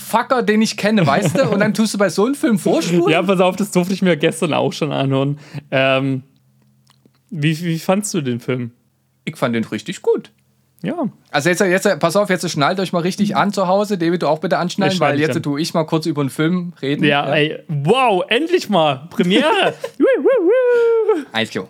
[0.00, 1.48] Fucker, den ich kenne, weißt du?
[1.48, 3.08] Und dann tust du bei so einem Film vorspulen?
[3.08, 5.38] Ja, pass auf, das durfte ich mir gestern auch schon anhören.
[5.70, 6.22] Ähm,
[7.30, 8.72] wie, wie fandst du den Film?
[9.24, 10.32] Ich fand den richtig gut.
[10.82, 11.08] Ja.
[11.30, 13.98] Also jetzt, jetzt, pass auf, jetzt schnallt euch mal richtig an zu Hause.
[13.98, 15.42] David, du auch bitte anschnallen, schneid weil jetzt an.
[15.42, 17.04] tue ich mal kurz über einen Film reden.
[17.04, 19.08] Ja, ey, wow, endlich mal.
[19.10, 19.74] Premiere.
[21.32, 21.68] Eins klar.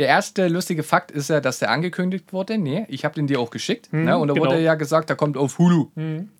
[0.00, 2.58] Der erste lustige Fakt ist ja, dass der angekündigt wurde.
[2.58, 3.92] Nee, ich habe den dir auch geschickt.
[3.92, 4.16] ne?
[4.18, 4.46] Und da genau.
[4.46, 5.90] wurde ja gesagt, der kommt auf Hulu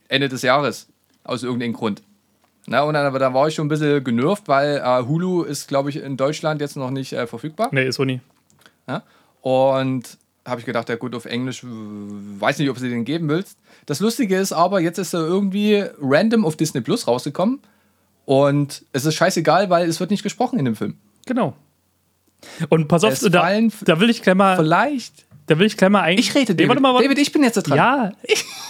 [0.09, 0.90] Ende des Jahres.
[1.25, 2.03] Aus irgendeinem Grund.
[2.67, 5.69] Na, und dann, aber da war ich schon ein bisschen genervt, weil äh, Hulu ist,
[5.69, 7.69] glaube ich, in Deutschland jetzt noch nicht äh, verfügbar.
[7.73, 8.21] Nee, ist so nie.
[8.87, 9.03] Ja?
[9.41, 13.59] Und habe ich gedacht, ja gut, auf Englisch, weiß nicht, ob sie den geben willst.
[13.87, 17.61] Das Lustige ist aber, jetzt ist er irgendwie random auf Disney Plus rausgekommen.
[18.25, 20.97] Und es ist scheißegal, weil es wird nicht gesprochen in dem Film.
[21.27, 21.55] Genau.
[22.69, 23.51] Und pass auf, da,
[23.83, 25.27] da will ich gleich mal, Vielleicht.
[25.51, 26.17] Da will ich gleich mal ein.
[26.17, 26.69] Ich rede, Nee, David.
[26.69, 27.05] warte mal, warte.
[27.09, 27.77] David, ich bin jetzt dran.
[27.77, 28.13] Ja,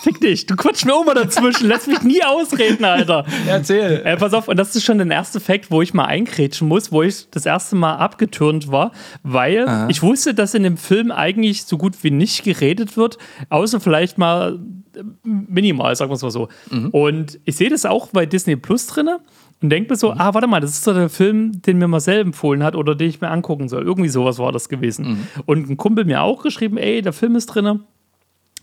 [0.03, 0.47] fick dich.
[0.47, 1.69] Du quatsch mir immer dazwischen.
[1.69, 3.27] Lass mich nie ausreden, Alter.
[3.47, 4.01] Erzähl.
[4.03, 6.91] Äh, pass auf, und das ist schon der erste Fakt, wo ich mal einkrätschen muss,
[6.91, 11.65] wo ich das erste Mal abgetürnt war, weil ich wusste, dass in dem Film eigentlich
[11.65, 13.19] so gut wie nicht geredet wird,
[13.51, 14.59] außer vielleicht mal
[14.97, 16.49] äh, minimal, sagen wir es mal so.
[16.93, 19.21] Und ich sehe das auch bei Disney Plus drinne
[19.63, 22.21] und denke mir so, ah, warte mal, das ist doch der Film, den mir Marcel
[22.21, 23.83] empfohlen hat oder den ich mir angucken soll.
[23.83, 25.29] Irgendwie sowas war das gewesen.
[25.45, 27.81] Und ein Kumpel mir auch geschrieben, ey, der Film ist drinne.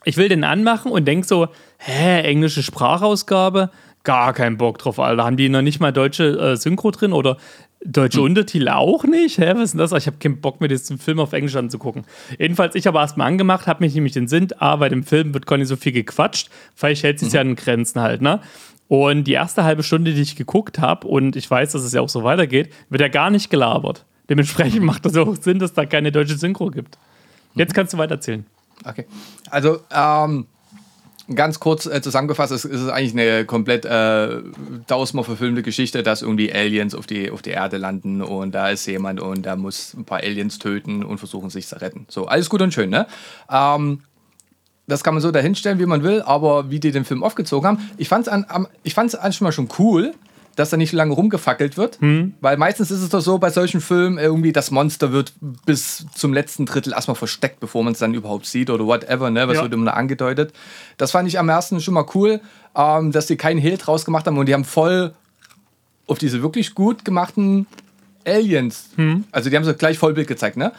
[0.05, 3.69] Ich will den anmachen und denk so, hä, englische Sprachausgabe?
[4.03, 5.25] Gar keinen Bock drauf, Alter.
[5.25, 7.38] Haben die noch nicht mal deutsche äh, Synchro drin oder
[7.86, 9.38] deutsche Untertitel auch nicht?
[9.38, 9.91] Hä, was ist denn das?
[9.91, 12.05] Ich habe keinen Bock, mir diesen Film auf Englisch anzugucken.
[12.39, 15.45] Jedenfalls, ich habe erstmal angemacht, habe mich nämlich den Sinn, ah, bei dem Film wird
[15.45, 18.39] gar nicht so viel gequatscht, vielleicht hält sich ja in Grenzen halt, ne?
[18.88, 22.02] Und die erste halbe Stunde, die ich geguckt habe, und ich weiß, dass es ja
[22.02, 24.06] auch so weitergeht, wird ja gar nicht gelabert.
[24.30, 26.97] Dementsprechend macht das auch Sinn, dass da keine deutsche Synchro gibt.
[27.56, 28.45] Jetzt kannst du weiterzählen.
[28.86, 29.06] Okay.
[29.50, 30.45] Also, ähm,
[31.34, 34.41] ganz kurz äh, zusammengefasst, es ist eigentlich eine komplett äh,
[34.88, 38.86] tausendmal verfilmte Geschichte, dass irgendwie Aliens auf die, auf die Erde landen und da ist
[38.86, 42.06] jemand und der muss ein paar Aliens töten und versuchen sich zu retten.
[42.10, 43.08] So, alles gut und schön, ne?
[43.52, 44.02] Ähm,
[44.88, 47.89] das kann man so dahinstellen, wie man will, aber wie die den Film aufgezogen haben,
[47.97, 50.13] ich fand es an, am- ich fand's eigentlich mal schon cool,
[50.56, 52.00] dass da nicht lange rumgefackelt wird,
[52.41, 55.34] weil meistens ist es doch so bei solchen Filmen irgendwie, das Monster wird
[55.67, 59.47] bis zum letzten Drittel erstmal versteckt, bevor man es dann überhaupt sieht oder whatever, ne?
[59.47, 59.62] was Ja.
[59.63, 60.54] wird immer angedeutet.
[60.97, 62.39] Das fand ich am ersten schon mal cool,
[62.76, 65.13] ähm, dass die keinen Hehl draus gemacht haben und die haben voll
[66.08, 67.67] auf diese wirklich gut gemachten
[68.26, 68.89] Aliens,
[69.32, 70.71] also die haben so gleich Vollbild gezeigt, ne?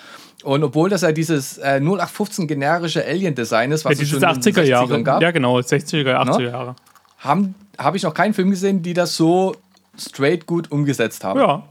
[0.44, 4.28] Und obwohl das ja dieses äh, 0815 generische Alien-Design ist, was Ja, es schon in
[4.40, 4.94] den 80er Jahre.
[4.94, 6.44] 60ern gab, Ja, genau, 60er, 80er Ne?
[6.44, 6.76] Jahre.
[7.18, 9.56] habe ich noch keinen Film gesehen, die das so
[9.98, 11.40] straight gut umgesetzt haben.
[11.40, 11.62] Ja.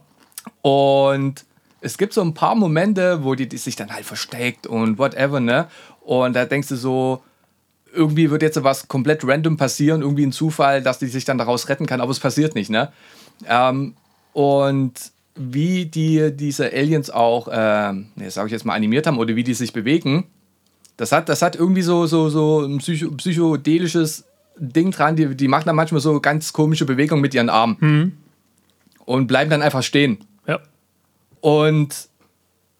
[0.61, 1.45] Und
[1.81, 5.39] es gibt so ein paar Momente, wo die, die sich dann halt versteckt und whatever,
[5.39, 5.67] ne?
[6.01, 7.21] Und da denkst du so,
[7.93, 11.69] irgendwie wird jetzt was komplett random passieren, irgendwie ein Zufall, dass die sich dann daraus
[11.69, 12.91] retten kann, aber es passiert nicht, ne?
[13.47, 13.93] Ähm,
[14.33, 14.93] und
[15.37, 19.43] wie die diese Aliens auch, ähm, ne, sag ich jetzt mal, animiert haben oder wie
[19.43, 20.25] die sich bewegen,
[20.97, 24.25] das hat, das hat irgendwie so, so, so ein psycho psychedelisches
[24.57, 25.15] Ding dran.
[25.15, 28.17] Die, die machen dann manchmal so ganz komische Bewegungen mit ihren Armen
[29.05, 30.17] und bleiben dann einfach stehen.
[30.47, 30.59] Ja.
[31.39, 32.09] Und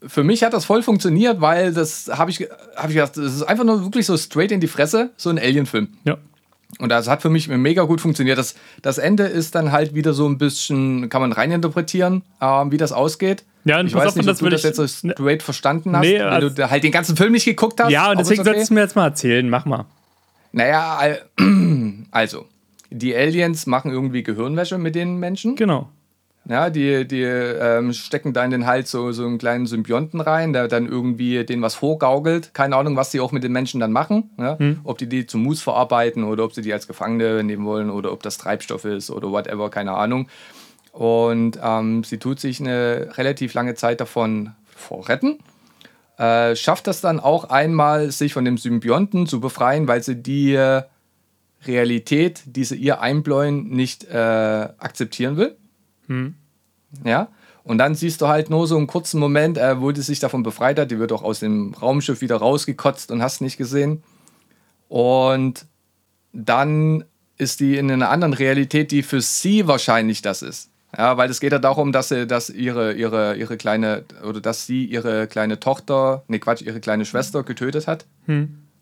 [0.05, 3.43] für mich hat das voll funktioniert, weil das habe ich, hab ich gedacht, das ist
[3.43, 5.89] einfach nur wirklich so straight in die Fresse, so ein Alien-Film.
[6.03, 6.17] Ja.
[6.79, 8.37] Und das hat für mich mega gut funktioniert.
[8.37, 12.77] Das, das Ende ist dann halt wieder so ein bisschen, kann man reininterpretieren, ähm, wie
[12.77, 13.43] das ausgeht.
[13.63, 16.19] Ja, und ich weiß auf, nicht, ob du das jetzt so straight verstanden hast, Nee,
[16.19, 17.89] wenn also- du da halt den ganzen Film nicht geguckt hast.
[17.91, 18.49] Ja, und deswegen okay.
[18.49, 19.49] solltest du mir jetzt mal erzählen.
[19.49, 19.85] Mach mal.
[20.51, 21.21] Naja, al-
[22.11, 22.45] also,
[22.89, 25.55] die Aliens machen irgendwie Gehirnwäsche mit den Menschen.
[25.55, 25.89] Genau.
[26.49, 30.53] Ja, die, die ähm, stecken da in den Hals so, so einen kleinen Symbionten rein,
[30.53, 32.53] der dann irgendwie denen was vorgaukelt.
[32.53, 34.29] Keine Ahnung, was die auch mit den Menschen dann machen.
[34.37, 34.57] Ja?
[34.85, 38.13] Ob die die zum Mus verarbeiten oder ob sie die als Gefangene nehmen wollen oder
[38.13, 40.29] ob das Treibstoff ist oder whatever, keine Ahnung.
[40.93, 45.39] Und ähm, sie tut sich eine relativ lange Zeit davon vorretten.
[46.17, 50.53] Äh, schafft das dann auch einmal, sich von dem Symbionten zu befreien, weil sie die
[50.53, 50.83] äh,
[51.65, 55.57] Realität, die sie ihr einbläuen, nicht äh, akzeptieren will.
[57.03, 57.29] Ja.
[57.63, 60.41] Und dann siehst du halt nur so einen kurzen Moment, äh, wo die sich davon
[60.41, 60.89] befreit hat.
[60.89, 64.03] Die wird auch aus dem Raumschiff wieder rausgekotzt und hast nicht gesehen.
[64.87, 65.65] Und
[66.31, 67.03] dann
[67.37, 70.69] ist die in einer anderen Realität, die für sie wahrscheinlich das ist.
[70.97, 74.65] Ja, weil es geht ja darum, dass sie, dass ihre, ihre, ihre kleine, oder dass
[74.65, 78.05] sie ihre kleine Tochter, ne Quatsch, ihre kleine Schwester getötet hat.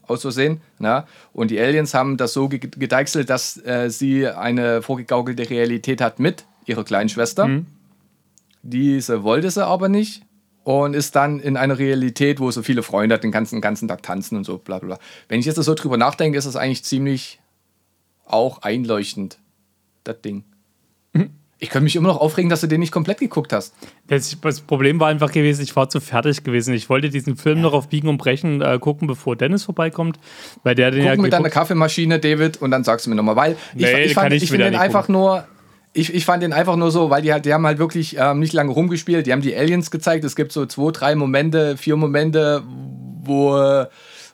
[0.03, 0.61] Aus Versehen.
[0.77, 1.07] Na?
[1.33, 6.19] Und die Aliens haben das so ge- gedeichselt, dass äh, sie eine vorgegaukelte Realität hat
[6.19, 7.61] mit ihrer kleinen Schwester.
[8.63, 10.23] Diese wollte sie aber nicht
[10.63, 14.01] und ist dann in einer Realität, wo sie viele Freunde hat, den ganzen, ganzen Tag
[14.03, 14.99] tanzen und so, bla bla bla.
[15.27, 17.39] Wenn ich jetzt so drüber nachdenke, ist das eigentlich ziemlich
[18.25, 19.37] auch einleuchtend,
[20.03, 20.43] das Ding.
[21.57, 23.73] Ich könnte mich immer noch aufregen, dass du den nicht komplett geguckt hast.
[24.07, 26.73] Das, das Problem war einfach gewesen, ich war zu fertig gewesen.
[26.73, 30.19] Ich wollte diesen Film noch auf Biegen und Brechen äh, gucken, bevor Dennis vorbeikommt.
[30.63, 33.37] Weil der den Gucken ja mit deiner Kaffeemaschine, David, und dann sagst du mir nochmal,
[33.37, 35.47] weil ich, Nee, ich kann fand, ich ich, finde den einfach nur,
[35.95, 38.39] ich, ich fand den einfach nur so, weil die halt, die haben halt wirklich ähm,
[38.39, 41.95] nicht lange rumgespielt, die haben die Aliens gezeigt, es gibt so zwei, drei Momente, vier
[41.95, 42.63] Momente,
[43.23, 43.85] wo,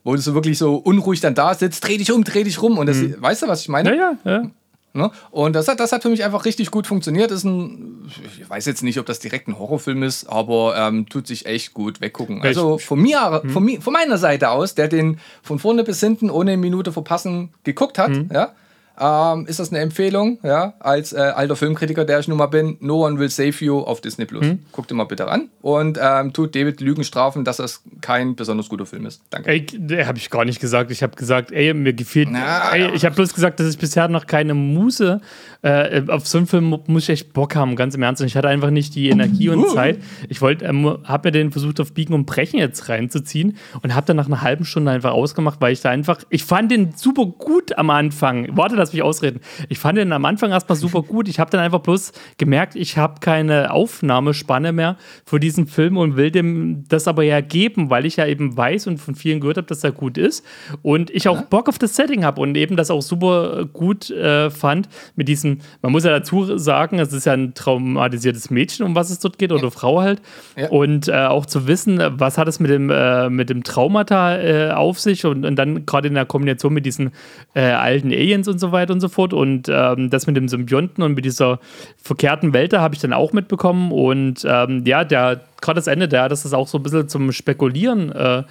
[0.04, 2.78] wo du so wirklich so unruhig dann da sitzt, dreh dich um, dreh dich rum
[2.80, 3.92] und das, weißt du, was ich meine?
[3.92, 3.98] Mhm.
[3.98, 4.52] Ja, ja, ja.
[4.94, 5.10] Ne?
[5.30, 7.32] Und das hat, das hat für mich einfach richtig gut funktioniert.
[7.32, 11.28] Ist ein, ich weiß jetzt nicht, ob das direkt ein Horrorfilm ist, aber ähm, tut
[11.28, 12.42] sich echt gut weggucken.
[12.42, 16.30] Also von mir, von, mir, von meiner Seite aus, der den von vorne bis hinten
[16.30, 18.52] ohne eine Minute verpassen geguckt hat, ja,
[19.00, 22.78] ähm, ist das eine Empfehlung, ja, als äh, alter Filmkritiker, der ich nun mal bin.
[22.80, 24.46] No One Will Save You auf Disney Plus.
[24.72, 28.70] Guckt ihn mal bitte ran und ähm, tut David Lügen strafen, dass das kein besonders
[28.70, 29.22] guter Film ist.
[29.30, 29.50] Danke.
[29.50, 29.66] Ey,
[30.06, 30.92] habe ich gar nicht gesagt.
[30.92, 32.30] Ich habe gesagt, ey, mir gefällt.
[32.32, 32.72] Na.
[32.74, 35.22] ey, ich habe bloß gesagt, dass ich bisher noch keine Muße
[35.64, 38.22] äh, auf so einen Film muss ich echt Bock haben, ganz im Ernst.
[38.22, 40.00] Und ich hatte einfach nicht die Energie und Zeit.
[40.28, 44.08] Ich wollte, ähm, habe mir den versucht auf Biegen und Brechen jetzt reinzuziehen und habe
[44.08, 47.26] dann nach einer halben Stunde einfach ausgemacht, weil ich da einfach, ich fand den super
[47.26, 48.48] gut am Anfang.
[48.52, 49.40] Warte, lass mich ausreden.
[49.70, 51.28] Ich fand den am Anfang erstmal super gut.
[51.30, 56.18] Ich habe dann einfach bloß gemerkt, ich habe keine Aufnahmespanne mehr für diesen Film und
[56.18, 59.58] will dem das aber ja geben, weil ich ja eben weiß und von vielen gehört
[59.58, 60.46] habe, dass er gut ist
[60.82, 64.50] und ich auch Bock auf das Setting habe und eben das auch super gut äh,
[64.50, 68.96] fand mit diesem, man muss ja dazu sagen, es ist ja ein traumatisiertes Mädchen, um
[68.96, 70.22] was es dort geht, oder Frau halt
[70.58, 70.70] Ja.
[70.70, 74.72] und äh, auch zu wissen, was hat es mit dem, äh, mit dem Traumata äh,
[74.72, 77.12] auf sich und, und dann gerade in der Kombination mit diesen
[77.54, 81.04] äh, alten Aliens und so weiter und so fort und ähm, das mit dem Symbionten
[81.04, 81.60] und mit dieser
[81.98, 86.08] verkehrten Welt, da habe ich dann auch mitbekommen und ähm, ja, der gerade das Ende,
[86.08, 88.44] der, das ist auch so ein bisschen zum Spekulieren äh,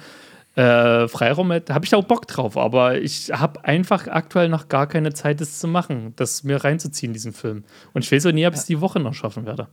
[0.55, 4.67] äh, Freiraum hat, habe ich da auch Bock drauf, aber ich habe einfach aktuell noch
[4.67, 7.63] gar keine Zeit, das zu machen, das mir reinzuziehen, diesen Film.
[7.93, 9.67] Und ich weiß auch nie, ob ich es die Woche noch schaffen werde.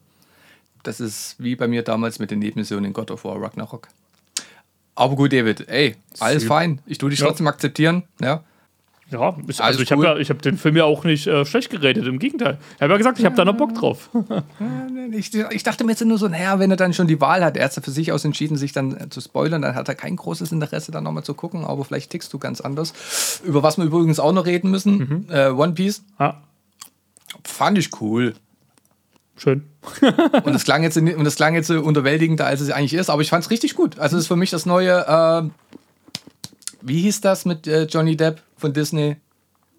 [0.85, 3.89] Das ist wie bei mir damals mit den Nebenmissionen in God of War Ragnarok.
[4.95, 6.55] Aber gut, David, ey, alles Super.
[6.55, 6.81] fein.
[6.87, 7.27] Ich tue dich Ja.
[7.27, 8.05] trotzdem akzeptieren.
[8.21, 8.43] Ja.
[9.11, 10.07] Ja, ich, also ich habe cool.
[10.07, 12.59] ja, ich hab den Film ja auch nicht äh, schlecht geredet, im Gegenteil.
[12.77, 14.11] Ich habe ja gesagt, ich habe da noch Bock drauf.
[15.11, 17.57] Ich, ich dachte mir jetzt nur so, naja, wenn er dann schon die Wahl hat,
[17.57, 20.17] er hat für sich aus entschieden, sich dann äh, zu spoilern, dann hat er kein
[20.17, 22.93] großes Interesse, dann nochmal zu gucken, aber vielleicht tickst du ganz anders.
[23.43, 25.27] Über was wir übrigens auch noch reden müssen, Mhm.
[25.31, 26.35] äh, One Piece, Ah,
[27.45, 28.35] fand ich cool.
[29.39, 29.65] schön.
[30.45, 33.23] Und das klang jetzt, und das klang jetzt so unterwältigender, als es eigentlich ist, aber
[33.23, 33.99] ich fand es richtig gut.
[33.99, 35.49] Also es ist für mich das neue, äh,
[36.83, 39.17] wie hieß das mit äh, Johnny Depp von Disney?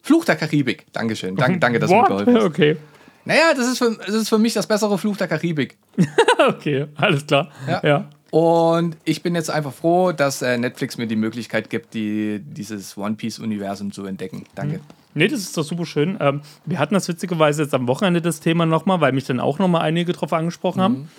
[0.01, 0.85] Fluch der Karibik.
[0.93, 1.35] Dankeschön.
[1.35, 2.43] Danke, danke dass du mir geholfen hast.
[2.43, 2.77] Okay.
[3.25, 5.77] Naja, das ist, für, das ist für mich das bessere Fluch der Karibik.
[6.39, 7.51] Okay, alles klar.
[7.67, 7.81] Ja.
[7.83, 8.09] Ja.
[8.31, 12.97] Und ich bin jetzt einfach froh, dass äh, Netflix mir die Möglichkeit gibt, die, dieses
[12.97, 14.45] One Piece-Universum zu entdecken.
[14.55, 14.79] Danke.
[15.15, 16.17] Nee, das ist doch super schön.
[16.21, 19.59] Ähm, wir hatten das witzigerweise jetzt am Wochenende das Thema nochmal, weil mich dann auch
[19.59, 21.09] nochmal einige drauf angesprochen haben.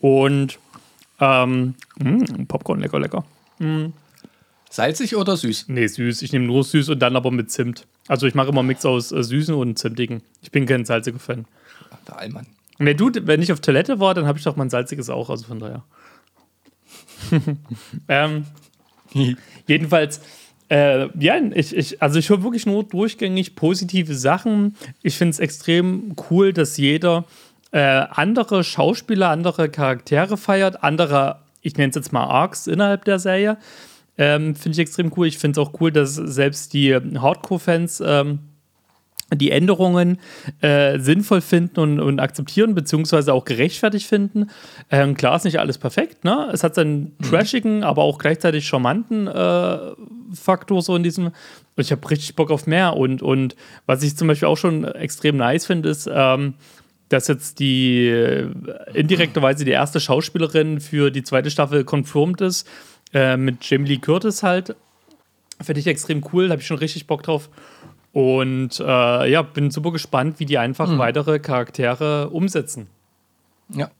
[0.00, 0.58] Und
[1.20, 3.24] ähm, mh, Popcorn, lecker, lecker.
[4.74, 5.66] Salzig oder süß?
[5.68, 6.22] Nee, süß.
[6.22, 7.86] Ich nehme nur süß und dann aber mit Zimt.
[8.08, 10.20] Also ich mache immer einen Mix aus äh, süßen und zimtigen.
[10.42, 11.44] Ich bin kein salziger Fan.
[11.92, 12.48] Ach, der Allmann.
[12.80, 15.44] Nee, du, wenn ich auf Toilette war, dann habe ich doch mein salziges auch, also
[15.46, 15.84] von daher.
[18.08, 18.46] ähm,
[19.68, 20.20] jedenfalls,
[20.68, 24.74] äh, ja, ich, ich, also ich höre wirklich nur durchgängig positive Sachen.
[25.04, 27.26] Ich finde es extrem cool, dass jeder
[27.70, 33.20] äh, andere Schauspieler, andere Charaktere feiert, andere, ich nenne es jetzt mal Arcs innerhalb der
[33.20, 33.56] Serie.
[34.16, 35.26] Ähm, finde ich extrem cool.
[35.26, 38.38] Ich finde es auch cool, dass selbst die Hardcore-Fans ähm,
[39.32, 40.18] die Änderungen
[40.60, 44.50] äh, sinnvoll finden und, und akzeptieren, beziehungsweise auch gerechtfertigt finden.
[44.90, 46.50] Ähm, klar ist nicht alles perfekt, ne?
[46.52, 49.78] Es hat seinen trashigen, aber auch gleichzeitig charmanten äh,
[50.34, 51.26] Faktor so in diesem.
[51.26, 52.96] Und ich habe richtig Bock auf mehr.
[52.96, 56.54] Und, und was ich zum Beispiel auch schon extrem nice finde, ist, ähm,
[57.08, 58.48] dass jetzt die äh,
[58.92, 62.68] indirekterweise die erste Schauspielerin für die zweite Staffel confirmed ist,
[63.14, 64.76] äh, mit Jamie Lee Curtis halt.
[65.62, 67.48] Finde ich extrem cool, habe ich schon richtig Bock drauf.
[68.12, 72.88] Und äh, ja, bin super gespannt, wie die einfach weitere Charaktere umsetzen.
[73.70, 73.90] Ja.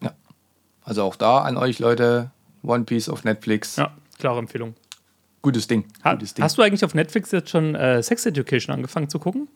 [0.00, 0.12] ja.
[0.84, 2.30] Also auch da an euch Leute,
[2.62, 3.76] One Piece auf Netflix.
[3.76, 4.74] Ja, klare Empfehlung.
[5.42, 5.84] Gutes Ding.
[6.04, 6.44] Ha Gutes Ding.
[6.44, 9.48] hast du eigentlich auf Netflix jetzt schon äh, Sex Education angefangen zu gucken?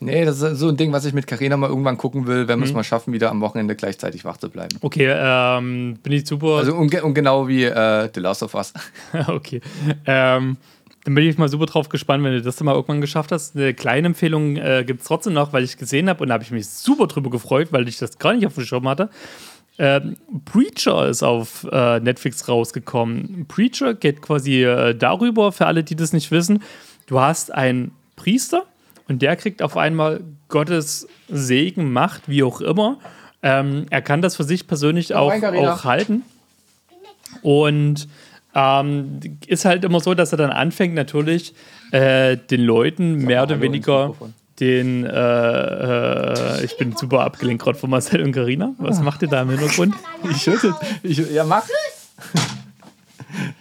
[0.00, 2.60] Nee, das ist so ein Ding, was ich mit Carina mal irgendwann gucken will, wenn
[2.60, 4.76] wir es mal schaffen, wieder am Wochenende gleichzeitig wach zu bleiben.
[4.80, 6.58] Okay, ähm, bin ich super.
[6.58, 8.72] Also und, und genau wie äh, The Last of Us.
[9.26, 9.60] okay.
[10.06, 10.56] Ähm,
[11.04, 13.56] dann bin ich mal super drauf gespannt, wenn du das dann mal irgendwann geschafft hast.
[13.56, 16.44] Eine kleine Empfehlung äh, gibt es trotzdem noch, weil ich gesehen habe und da habe
[16.44, 19.10] ich mich super drüber gefreut, weil ich das gar nicht auf dem Schirm hatte.
[19.78, 23.46] Ähm, Preacher ist auf äh, Netflix rausgekommen.
[23.48, 26.62] Preacher geht quasi äh, darüber, für alle, die das nicht wissen,
[27.06, 28.64] du hast einen Priester
[29.08, 32.98] und der kriegt auf einmal Gottes Segen, Macht, wie auch immer.
[33.42, 36.22] Ähm, er kann das für sich persönlich auch, rein, auch halten.
[37.42, 38.08] Und
[38.54, 41.54] ähm, ist halt immer so, dass er dann anfängt, natürlich
[41.92, 44.14] äh, den Leuten mehr oder weniger
[44.58, 45.04] den.
[45.04, 48.74] Äh, äh, ich bin super abgelenkt gerade von Marcel und Carina.
[48.78, 49.94] Was macht ihr da im Hintergrund?
[50.30, 50.74] Ich schüttel.
[51.02, 51.64] Ich, ja, mach.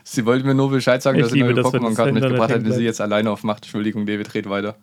[0.04, 2.84] Sie wollte mir nur Bescheid sagen, Ich dass sie neue Pokémon-Karten mitgebracht hat, die sie
[2.84, 3.64] jetzt alleine aufmacht.
[3.64, 4.76] Entschuldigung, David, red weiter.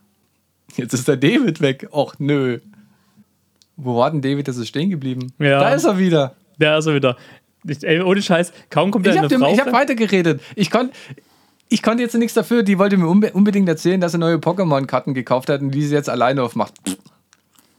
[0.76, 1.88] Jetzt ist der David weg.
[1.92, 2.58] Och, nö.
[3.76, 4.48] Wo war denn David?
[4.48, 5.32] Das ist stehen geblieben.
[5.38, 5.60] Ja.
[5.60, 6.34] Da ist er wieder.
[6.60, 7.16] Der ist er wieder.
[7.66, 9.56] Ich, ey, ohne Scheiß, kaum kommt Ich da habe eine Frau.
[9.56, 9.72] hab rein.
[9.72, 10.40] weitergeredet.
[10.54, 10.92] Ich konnte.
[11.70, 15.14] Ich konnte jetzt nichts dafür, die wollte mir unbe unbedingt erzählen, dass sie neue Pokémon-Karten
[15.14, 16.74] gekauft hat und die sie jetzt alleine aufmacht.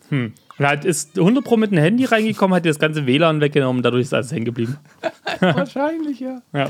[0.10, 3.84] Und halt ist 100 Pro mit dem Handy reingekommen, hat dir das ganze WLAN weggenommen,
[3.84, 4.78] dadurch ist alles hängen geblieben.
[5.40, 6.42] Wahrscheinlich, ja.
[6.52, 6.70] Ja.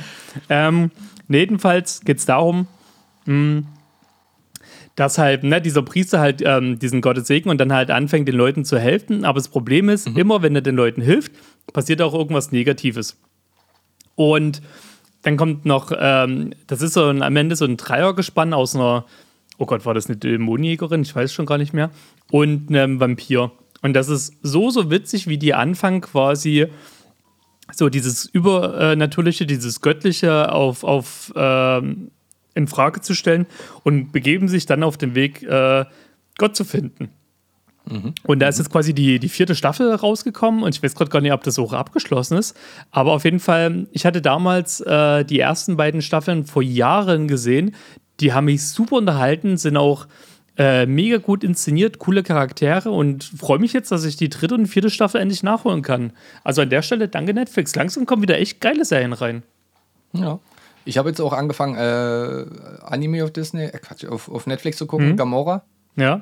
[0.49, 0.91] Ähm,
[1.29, 2.67] jedenfalls geht es darum,
[3.25, 3.63] mh,
[4.95, 8.36] dass halt ne, dieser Priester halt ähm, diesen Gottes Segen und dann halt anfängt, den
[8.36, 9.25] Leuten zu helfen.
[9.25, 11.34] Aber das Problem ist, immer wenn er den Leuten hilft,
[11.73, 13.17] passiert auch irgendwas Negatives.
[14.15, 14.62] Und
[15.23, 19.05] dann kommt noch, ähm, das ist so ein, am Ende so ein Dreiergespann aus einer,
[19.58, 21.01] oh Gott, war das eine Dämonenjägerin?
[21.01, 21.91] Ich weiß schon gar nicht mehr.
[22.31, 23.51] Und einem Vampir.
[23.81, 26.67] Und das ist so, so witzig, wie die anfangen quasi
[27.73, 32.12] so dieses Übernatürliche, dieses Göttliche auf, auf ähm,
[32.55, 33.45] in Frage zu stellen
[33.83, 35.85] und begeben sich dann auf den Weg, äh,
[36.37, 37.09] Gott zu finden.
[38.23, 41.21] Und da ist jetzt quasi die, die vierte Staffel rausgekommen und ich weiß gerade gar
[41.21, 42.57] nicht, ob das auch abgeschlossen ist.
[42.89, 47.75] Aber auf jeden Fall, ich hatte damals äh, die ersten beiden Staffeln vor Jahren gesehen.
[48.19, 50.07] Die haben mich super unterhalten, sind auch
[50.57, 54.67] äh, mega gut inszeniert, coole Charaktere und freue mich jetzt, dass ich die dritte und
[54.67, 56.13] vierte Staffel endlich nachholen kann.
[56.43, 57.75] Also an der Stelle danke Netflix.
[57.75, 59.43] Langsam kommen wieder echt geile Serien rein.
[60.13, 60.39] Ja.
[60.85, 62.45] Ich habe jetzt auch angefangen, äh,
[62.83, 65.63] Anime auf Disney, äh, Quatsch, auf, auf Netflix zu gucken, Gamora.
[65.95, 66.21] Ja.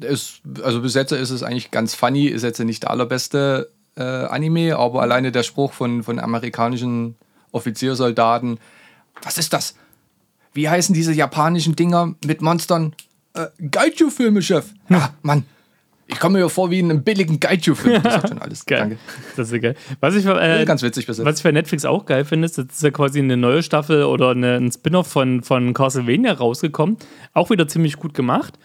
[0.00, 4.02] Ist, also bis jetzt ist es eigentlich ganz funny, ist jetzt nicht der allerbeste äh,
[4.02, 7.16] Anime, aber alleine der Spruch von, von amerikanischen
[7.52, 8.58] Offiziersoldaten,
[9.22, 9.74] was ist das?
[10.52, 12.94] Wie heißen diese japanischen Dinger mit Monstern?
[13.34, 14.66] Äh, Gaiju-Filme, Chef.
[14.88, 15.44] Ja, Mann.
[16.10, 18.02] Ich komme mir vor wie in einem billigen Gaiju-Film.
[18.02, 18.64] Das ist schon alles.
[18.66, 18.78] Geil.
[18.80, 18.98] Danke.
[19.36, 19.74] Das ist geil.
[20.00, 21.26] Was ich, äh, Ganz witzig bis jetzt.
[21.26, 24.04] Was ich bei Netflix auch geil finde, ist, jetzt ist ja quasi eine neue Staffel
[24.04, 26.96] oder eine, ein Spin-off von, von Castlevania rausgekommen.
[27.34, 28.58] Auch wieder ziemlich gut gemacht.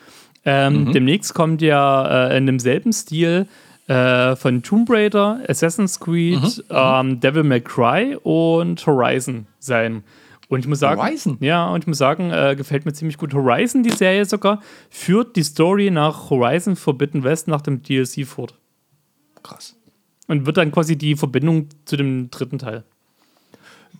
[0.46, 3.48] Ähm, Demnächst kommt ja äh, in demselben Stil
[3.88, 10.04] äh, von Tomb Raider, Assassin's Creed, ähm, Devil May Cry und Horizon sein.
[10.54, 11.38] Und ich muss sagen, Horizon?
[11.42, 13.34] ja, und ich muss sagen, äh, gefällt mir ziemlich gut.
[13.34, 18.56] Horizon, die Serie sogar, führt die Story nach Horizon Forbidden West nach dem DLC fort.
[19.44, 19.76] Krass.
[20.28, 22.84] Und wird dann quasi die Verbindung zu dem dritten Teil.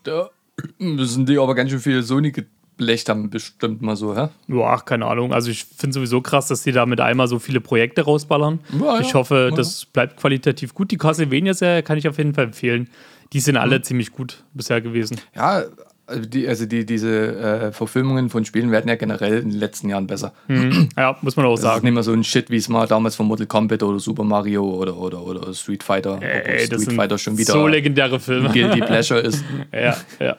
[0.04, 0.30] Da
[0.78, 4.30] müssen die aber ganz schön viel Sony geblecht haben, bestimmt mal so, hä?
[4.48, 5.34] Ja, ach, keine Ahnung.
[5.34, 8.60] Also ich finde sowieso krass, dass die da mit einmal so viele Projekte rausballern.
[8.80, 9.00] Ja, ja.
[9.02, 9.56] Ich hoffe, Ja.
[9.56, 10.92] das bleibt qualitativ gut.
[10.92, 12.90] Die Castlevania-Serie kann ich auf jeden Fall empfehlen.
[13.34, 13.84] Die sind alle Mhm.
[13.84, 15.20] ziemlich gut bisher gewesen.
[15.36, 15.64] Ja,
[16.06, 19.90] also, die, also die, diese äh, Verfilmungen von Spielen werden ja generell in den letzten
[19.90, 20.34] Jahren besser.
[20.98, 21.86] Ja, muss man auch Das ist sagen.
[21.86, 24.64] nicht mehr so ein Shit, wie es mal damals von Mortal Kombat oder Super Mario
[24.64, 28.50] oder, oder, oder Street Fighter, Ey, das Street sind Fighter schon wieder so legendäre Filme.
[28.50, 29.44] Guilty Pleasure ist.
[29.74, 30.38] ja, ja.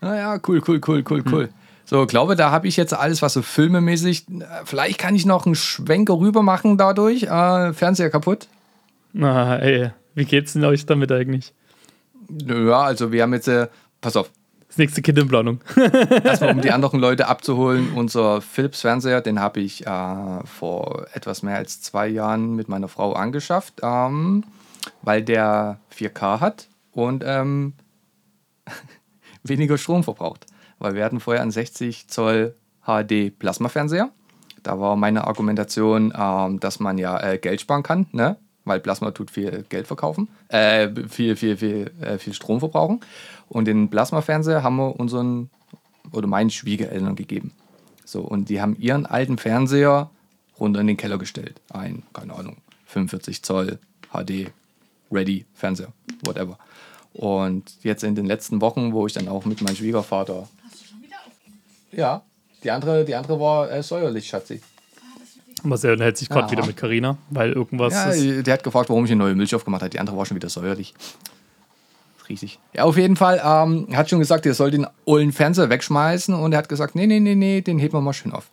[0.00, 1.48] Naja, cool, cool, cool, cool, cool.
[1.84, 4.24] So, glaube, da habe ich jetzt alles, was so filmemäßig.
[4.64, 7.24] Vielleicht kann ich noch einen Schwenker rüber machen dadurch.
[7.24, 8.46] Äh, Fernseher kaputt.
[9.12, 11.52] Na, ey, wie geht's denn euch damit eigentlich?
[12.46, 13.66] Ja, also wir haben jetzt, äh,
[14.00, 14.30] pass auf,
[14.68, 15.60] Das nächste Kind in Planung.
[16.24, 21.42] erstmal um die anderen Leute abzuholen, unser Philips Fernseher, den habe ich äh, vor etwas
[21.42, 24.44] mehr als zwei Jahren mit meiner Frau angeschafft, ähm,
[25.02, 27.74] weil der 4K hat und ähm,
[29.42, 30.46] weniger Strom verbraucht.
[30.78, 32.54] Weil wir hatten vorher einen 60 Zoll
[32.86, 34.10] HD Plasma-Fernseher.
[34.62, 38.36] Da war meine Argumentation, ähm, dass man ja äh, Geld sparen kann, ne?
[38.64, 43.00] Weil Plasma tut viel Geld verkaufen, äh, viel, viel, viel, äh, viel Strom verbrauchen.
[43.48, 45.50] Und den Plasma-Fernseher haben wir unseren
[46.12, 47.52] oder meinen Schwiegereltern gegeben.
[48.04, 50.10] So, und die haben ihren alten Fernseher
[50.58, 51.60] runter in den Keller gestellt.
[51.70, 53.78] Ein, keine Ahnung, 45 Zoll
[54.12, 54.50] HD
[55.10, 55.92] Ready Fernseher,
[56.24, 56.58] whatever.
[57.12, 60.48] Und jetzt in den letzten Wochen, wo ich dann auch mit meinem Schwiegervater.
[61.92, 62.22] Ja,
[62.62, 64.60] die andere, die andere war äh, säuerlich, Schatzi.
[65.64, 66.52] Marcel unterhält sich gerade Ja.
[66.52, 68.46] wieder mit Karina, weil irgendwas Ja, ist.
[68.46, 69.90] der hat gefragt, warum ich eine neue Milch aufgemacht habe.
[69.90, 70.94] Die andere war schon wieder säuerlich.
[72.28, 72.58] Riesig.
[72.74, 73.40] Ja, auf jeden Fall.
[73.44, 76.94] Ähm, er hat schon gesagt, er soll den ollen Fernseher wegschmeißen und er hat gesagt,
[76.94, 78.48] nee, nee, nee, nee, den heben wir mal schön auf.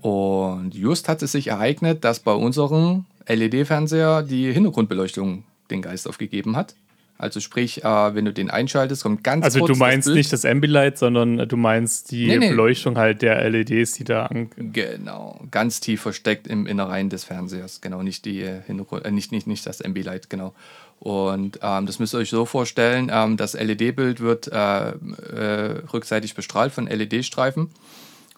[0.00, 6.56] Und just hat es sich ereignet, dass bei unserem LED-Fernseher die Hintergrundbeleuchtung den Geist aufgegeben
[6.56, 6.74] hat.
[7.20, 10.16] Also sprich, äh, wenn du den einschaltest, kommt ganz Also kurz du das meinst Bild.
[10.16, 12.48] nicht das Ambilight, sondern du meinst die Nee, nee.
[12.50, 14.50] Beleuchtung halt der LEDs, die da an.
[14.56, 17.80] Genau, ganz tief versteckt im Innereien des Fernsehers.
[17.82, 20.54] Genau, nicht die äh, Hintergrund, äh, nicht, nicht, nicht das Ambilight, genau.
[20.98, 26.34] Und ähm, das müsst ihr euch so vorstellen: ähm, Das LED-Bild wird äh, äh, rückseitig
[26.34, 27.68] bestrahlt von LED-Streifen.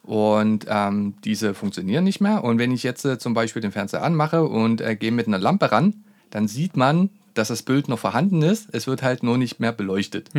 [0.02, 2.42] Und ähm, diese funktionieren nicht mehr.
[2.42, 5.70] Und wenn ich jetzt äh, zum Beispiel den Fernseher anmache und gehe mit einer Lampe
[5.70, 5.94] ran,
[6.30, 8.68] dann sieht man, dass das Bild noch vorhanden ist.
[8.72, 10.30] Es wird halt nur nicht mehr beleuchtet.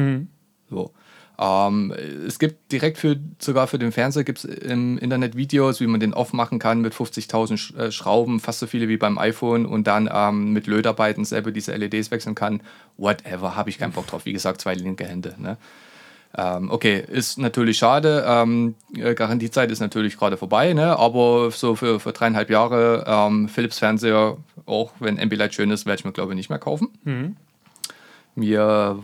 [0.69, 0.91] So.
[1.39, 1.91] Ähm,
[2.27, 5.99] es gibt direkt für, sogar für den Fernseher gibt es im Internet Videos, wie man
[5.99, 9.87] den aufmachen kann mit 50.000 Sch äh, Schrauben, fast so viele wie beim iPhone und
[9.87, 12.61] dann ähm, mit Lötarbeiten selber diese LEDs wechseln kann.
[12.97, 14.25] Whatever, habe ich keinen Bock drauf.
[14.25, 15.35] Wie gesagt, zwei linke Hände.
[15.39, 15.57] Ne?
[16.35, 18.25] Ähm, okay, ist natürlich schade.
[18.27, 20.97] Ähm, äh, Garantiezeit ist natürlich gerade vorbei, ne?
[20.97, 25.99] aber so für, für dreieinhalb Jahre ähm, Philips Fernseher, auch wenn Ambilight schön ist, werde
[25.99, 26.89] ich mir glaube ich nicht mehr kaufen.
[28.35, 28.97] Mir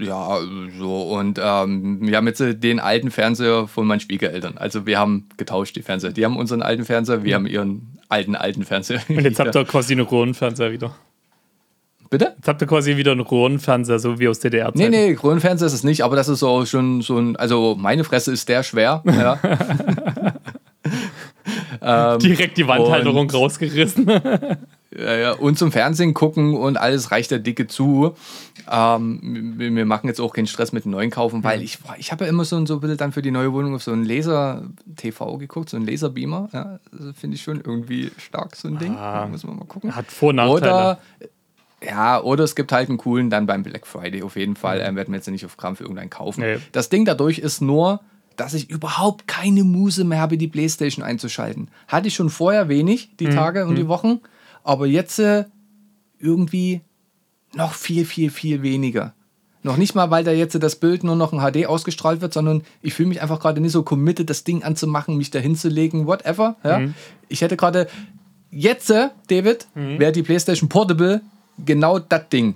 [0.00, 0.38] ja,
[0.78, 1.02] so.
[1.02, 4.56] Und ähm, wir haben jetzt den alten Fernseher von meinen Schwiegereltern.
[4.56, 6.12] Also wir haben getauscht, die Fernseher.
[6.12, 9.02] Die haben unseren alten Fernseher, wir haben ihren alten, alten Fernseher.
[9.08, 10.94] Und jetzt habt ihr quasi einen Röhrenfernseher wieder.
[12.10, 12.34] Bitte?
[12.36, 14.78] Jetzt habt ihr quasi wieder einen Röhrenfernseher, so wie aus DDR-Zeiten.
[14.78, 18.02] Nee, nee, Röhrenfernseher ist es nicht, aber das ist so schon so ein, also meine
[18.02, 19.02] Fresse ist der schwer.
[19.06, 19.38] Ja.
[22.18, 24.06] Direkt die Wandhalterung Und- rausgerissen.
[24.92, 28.16] Ja, ja, und zum Fernsehen gucken und alles reicht der Dicke zu.
[28.68, 32.10] Ähm, wir, wir machen jetzt auch keinen Stress mit dem neuen kaufen, weil ich, ich
[32.10, 34.04] habe ja immer so ein, so bisschen dann für die neue Wohnung auf so einen
[34.04, 36.48] Laser-TV geguckt, so einen Laserbeamer.
[36.52, 38.96] Ja, das finde ich schon irgendwie stark, so ein Ding.
[38.96, 39.28] Ah.
[39.30, 39.94] Muss man mal gucken.
[39.94, 40.56] Hat Vor- und Nachteile.
[40.56, 40.98] Oder,
[41.82, 44.80] ja, oder es gibt halt einen coolen dann beim Black Friday auf jeden Fall.
[44.80, 46.40] Ähm, werden wir jetzt nicht auf Kram für irgendeinen kaufen.
[46.40, 46.58] Nee.
[46.72, 48.00] Das Ding dadurch ist nur,
[48.36, 51.68] dass ich überhaupt keine Muse mehr habe, die Playstation einzuschalten.
[51.88, 54.20] Hatte ich schon vorher wenig, die Tage und die Wochen,
[54.62, 55.44] aber jetzt äh,
[56.18, 56.82] irgendwie
[57.54, 59.14] noch viel, viel, viel weniger.
[59.62, 62.62] Noch nicht mal, weil da jetzt das Bild nur noch in HD ausgestrahlt wird, sondern
[62.80, 66.56] ich fühle mich einfach gerade nicht so committed, das Ding anzumachen, mich da hinzulegen, whatever.
[66.64, 66.80] Ja?
[67.28, 67.86] Ich hätte gerade
[68.50, 71.20] jetzt, äh, David, wäre die PlayStation Portable
[71.64, 72.54] genau das Ding.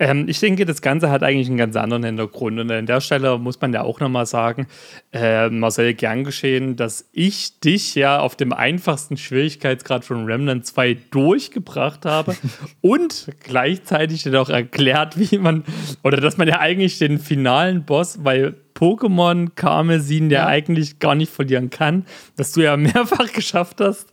[0.00, 2.58] Ähm, ich denke, das Ganze hat eigentlich einen ganz anderen Hintergrund.
[2.58, 4.66] Und an der Stelle muss man ja auch nochmal sagen,
[5.12, 10.96] äh, Marcel, gern geschehen, dass ich dich ja auf dem einfachsten Schwierigkeitsgrad von Remnant 2
[11.12, 12.36] durchgebracht habe
[12.80, 15.64] und gleichzeitig dir auch erklärt, wie man,
[16.02, 20.46] oder dass man ja eigentlich den finalen Boss bei Pokémon Karmesin, der Ja.
[20.46, 22.06] eigentlich gar nicht verlieren kann,
[22.36, 24.08] dass du ja mehrfach geschafft hast.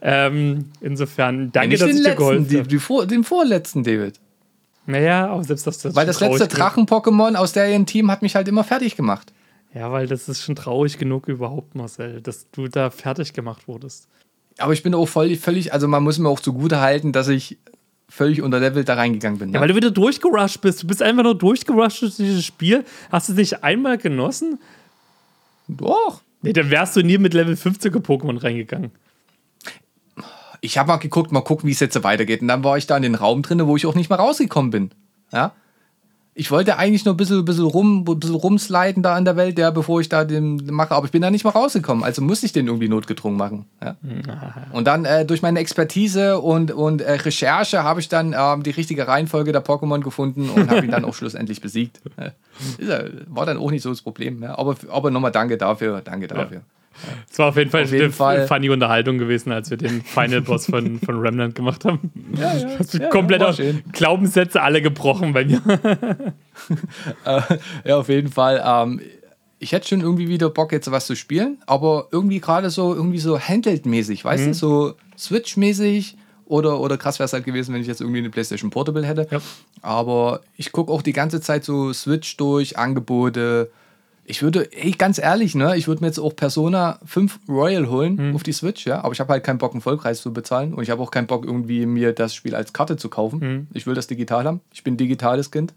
[0.00, 2.78] Ähm, insofern, danke, Nicht dass ich dir geholfen habe.
[2.80, 4.20] vor, den vorletzten, David.
[4.86, 6.46] Naja, aber selbst das, das Weil das letzte.
[6.46, 9.32] Drachen-Pokémon aus der ihren Team hat mich halt immer fertig gemacht.
[9.74, 14.06] Ja, weil das ist schon traurig genug überhaupt, Marcel, dass du da fertig gemacht wurdest.
[14.58, 17.58] Aber ich bin auch voll, völlig, also man muss mir auch zugute halten, dass ich
[18.14, 19.50] völlig unterlevelt da reingegangen bin.
[19.50, 19.54] Ne?
[19.54, 20.82] Ja, weil du wieder durchgerusht bist.
[20.82, 22.84] Du bist einfach nur durchgerusht durch dieses Spiel.
[23.10, 24.60] Hast du es nicht einmal genossen?
[25.66, 26.22] Doch.
[26.40, 28.92] Nee, dann wärst du nie mit Level 50er Pokémon reingegangen.
[30.60, 32.40] Ich habe mal geguckt, mal gucken, wie es jetzt so weitergeht.
[32.40, 34.70] Und dann war ich da in den Raum drin, wo ich auch nicht mehr rausgekommen
[34.70, 34.90] bin.
[35.32, 35.52] Ja.
[36.36, 39.70] Ich wollte eigentlich nur ein bisschen, bisschen, rum, bisschen rumsliden da in der Welt, ja,
[39.70, 42.02] bevor ich da den mache, aber ich bin da nicht mehr rausgekommen.
[42.02, 43.66] Also musste ich den irgendwie notgedrungen machen.
[43.80, 43.94] Ja.
[44.72, 48.70] Und dann äh, durch meine Expertise und, und äh, Recherche habe ich dann ähm, die
[48.70, 52.00] richtige Reihenfolge der Pokémon gefunden und habe ihn dann auch schlussendlich besiegt.
[52.18, 52.32] Ja.
[52.84, 54.42] Ja- War dann auch nicht so das Problem.
[54.42, 54.58] Ja.
[54.58, 56.00] Aber, aber nochmal danke dafür.
[56.04, 56.62] Danke dafür.
[57.30, 58.46] Es war auf jeden Fall Auf jeden eine Fall.
[58.46, 62.12] funny Unterhaltung gewesen, als wir den Final Boss von, von Remnant gemacht haben.
[62.36, 63.82] Ja, ja, ja, komplett schön.
[63.92, 65.60] Glaubenssätze alle gebrochen bei mir.
[67.84, 68.62] Ja, auf jeden Fall.
[68.64, 69.00] Ähm,
[69.58, 73.18] ich hätte schon irgendwie wieder Bock, jetzt was zu spielen, aber irgendwie gerade so, irgendwie
[73.18, 76.16] so Handheld-mäßig, weißt du, so Switch-mäßig
[76.46, 79.26] oder, oder krass wäre es halt gewesen, wenn ich jetzt irgendwie eine PlayStation Portable hätte.
[79.30, 79.40] Ja.
[79.80, 83.70] Aber ich gucke auch die ganze Zeit so Switch durch, Angebote.
[84.26, 88.34] Ich würde, ey, ganz ehrlich, ne, ich würde mir jetzt auch Persona 5 Royal holen
[88.34, 90.82] auf die Switch, ja, aber ich habe halt keinen Bock, einen Vollpreis zu bezahlen und
[90.82, 93.40] ich habe auch keinen Bock, irgendwie mir das Spiel als Karte zu kaufen.
[93.74, 94.60] Ich will das digital haben.
[94.72, 95.74] Ich bin ein digitales Kind.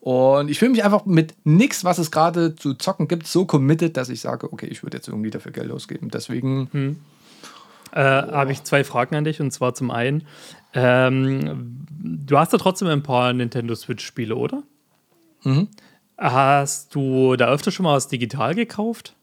[0.00, 3.96] Und ich fühle mich einfach mit nichts, was es gerade zu zocken gibt, so committed,
[3.96, 6.10] dass ich sage, okay, ich würde jetzt irgendwie dafür Geld ausgeben.
[6.10, 6.68] Deswegen,
[7.92, 9.40] äh, habe ich zwei Fragen an dich.
[9.40, 10.24] Und zwar zum einen,
[10.74, 14.62] ähm, du hast ja trotzdem ein paar Nintendo Switch-Spiele, oder?
[15.44, 15.68] Mhm.
[16.22, 19.14] Hast du da öfter schon mal was digital gekauft?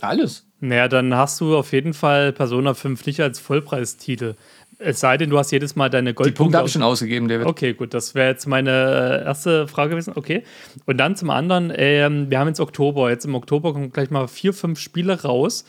[0.00, 0.46] alles.
[0.60, 4.34] Naja, dann hast du auf jeden Fall Persona 5 nicht als Vollpreistitel.
[4.78, 6.58] Es sei denn, du hast jedes Mal deine Die Punkte Goldpunkte.
[6.58, 7.46] habe ich schon ausgegeben, David.
[7.46, 10.12] Okay, gut, das wäre jetzt meine äh, erste Frage gewesen.
[10.14, 10.44] Okay.
[10.86, 13.10] Und dann zum anderen, ähm, wir haben jetzt Oktober.
[13.10, 15.64] Jetzt im Oktober kommen gleich mal vier, fünf Spiele raus.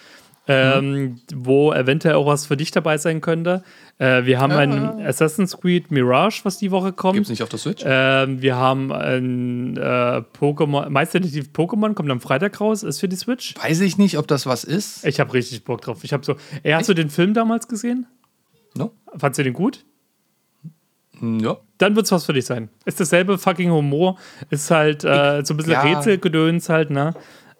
[0.50, 3.64] Ähm, wo eventuell auch was für dich dabei sein könnte.
[4.00, 7.14] Äh, wir haben ein Assassin's Creed Mirage, was die Woche kommt.
[7.16, 7.84] Gibt's nicht auf der Switch?
[7.86, 13.16] Ähm, wir haben ein äh, Pokémon, Meisterdetektiv Pokémon kommt am Freitag raus, ist für die
[13.16, 13.54] Switch.
[13.62, 15.06] Weiß ich nicht, ob das was ist.
[15.06, 16.04] Ich habe richtig Bock drauf.
[16.04, 18.08] Ich habe so, ey, hast du den Film damals gesehen?
[18.76, 18.92] No?
[19.18, 19.86] Fandst du den gut?
[21.20, 21.58] Hm, Ja.
[21.78, 22.70] Dann wird's was für dich sein.
[22.86, 24.18] Ist dasselbe fucking Humor,
[24.50, 25.82] ist halt äh, so ein bisschen ja.
[25.82, 27.14] Rätselgedöns halt, ne?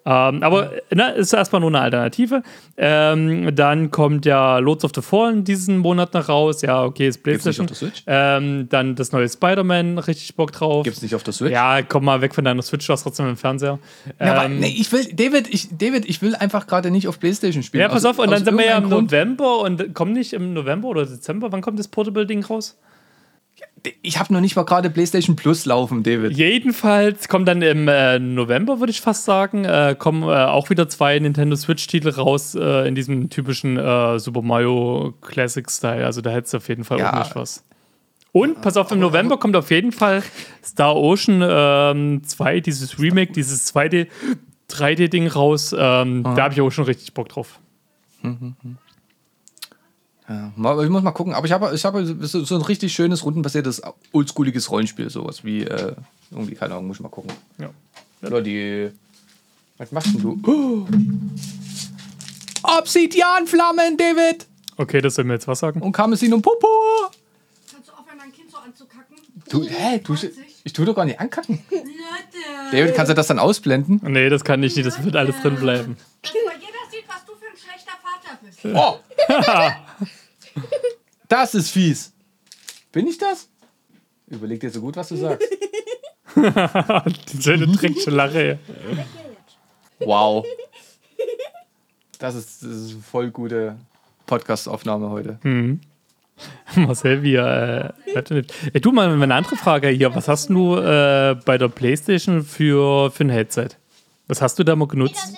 [0.06, 2.42] Ähm, aber ne, ist erstmal nur eine Alternative.
[2.76, 6.62] Ähm, dann kommt ja Lords of the Fallen diesen Monat noch raus.
[6.62, 7.66] Ja, okay, ist Gibt's nicht PlayStation.
[7.66, 8.02] auf der Switch?
[8.06, 10.84] Ähm, dann das neue Spider-Man, richtig Bock drauf.
[10.84, 11.52] Gibt's nicht auf der Switch?
[11.52, 13.78] Ja, komm mal weg von deiner Switch, du hast trotzdem im Fernseher.
[14.18, 17.20] Ja, aber, Ähm, nee, ich will, David, ich, David, ich will einfach gerade nicht auf
[17.20, 17.82] Playstation spielen.
[17.82, 19.10] ja, pass Aus- auf, und aus dann sind wir ja im Grund.
[19.10, 21.52] November und kommen nicht im November oder Dezember.
[21.52, 22.78] Wann kommt das Portable-Ding raus?
[24.02, 26.36] Ich habe noch nicht mal gerade Playstation Plus laufen, David.
[26.36, 30.88] Jedenfalls kommen dann im äh, November, würde ich fast sagen, äh, kommen äh, auch wieder
[30.88, 36.04] zwei Nintendo Switch-Titel raus äh, in diesem typischen äh, Super Mario Classic-Style.
[36.04, 37.12] Also da hättest du auf jeden Fall Ja.
[37.14, 37.64] auch nicht was.
[38.32, 40.22] Und pass auf, im November kommt auf jeden Fall
[40.62, 44.06] Star Ocean ähm, 2, dieses Remake, dieses 2D,
[44.70, 45.74] 3D-Ding raus.
[45.76, 47.58] Ähm, Da habe ich auch schon richtig Bock drauf.
[50.30, 51.34] Ja, mal- ich muss mal gucken.
[51.34, 55.10] Aber ich habe ich habe so, so ein richtig schönes, rundenbasiertes, oldschooliges Rollenspiel.
[55.10, 55.92] Sowas wie, äh,
[56.30, 57.32] irgendwie, keine Ahnung, muss ich mal gucken.
[57.58, 57.70] Ja.
[58.22, 58.90] Oder die.
[59.78, 60.38] Was machst denn du?
[60.46, 60.86] Oh.
[62.62, 64.46] Obsidianflammen, David!
[64.76, 65.80] Okay, das soll mir jetzt was sagen.
[65.80, 66.68] Und Kamesin und Popo!
[67.72, 69.16] Kannst du aufhören, dein Kind so anzukacken?
[69.48, 69.98] Du, hä?
[70.04, 70.14] Du,
[70.62, 71.60] ich tu doch gar nicht ankacken.
[71.70, 71.86] Leute!
[72.70, 74.00] David, kannst du das dann ausblenden?
[74.04, 75.96] Nee, das kann ich nicht, das wird alles drin bleiben.
[76.22, 76.36] Jeder
[76.90, 78.19] sieht, was du für ein schlechter Vater bist.
[78.74, 78.98] Oh!
[81.28, 82.12] das ist fies.
[82.92, 83.48] Bin ich das?
[84.26, 85.48] Überleg dir so gut, was du sagst.
[86.36, 88.58] Die schöne dreckige Lache.
[89.98, 90.46] Wow.
[92.18, 93.76] Das ist, das ist eine voll gute
[94.26, 95.38] Podcast-Aufnahme heute.
[96.76, 97.90] Marcel, wie äh.
[98.72, 100.14] Ey, du mal eine andere Frage hier.
[100.14, 103.70] Was hast du äh, bei der Playstation für, für ein Headset?
[104.28, 105.34] Was hast du da mal genutzt?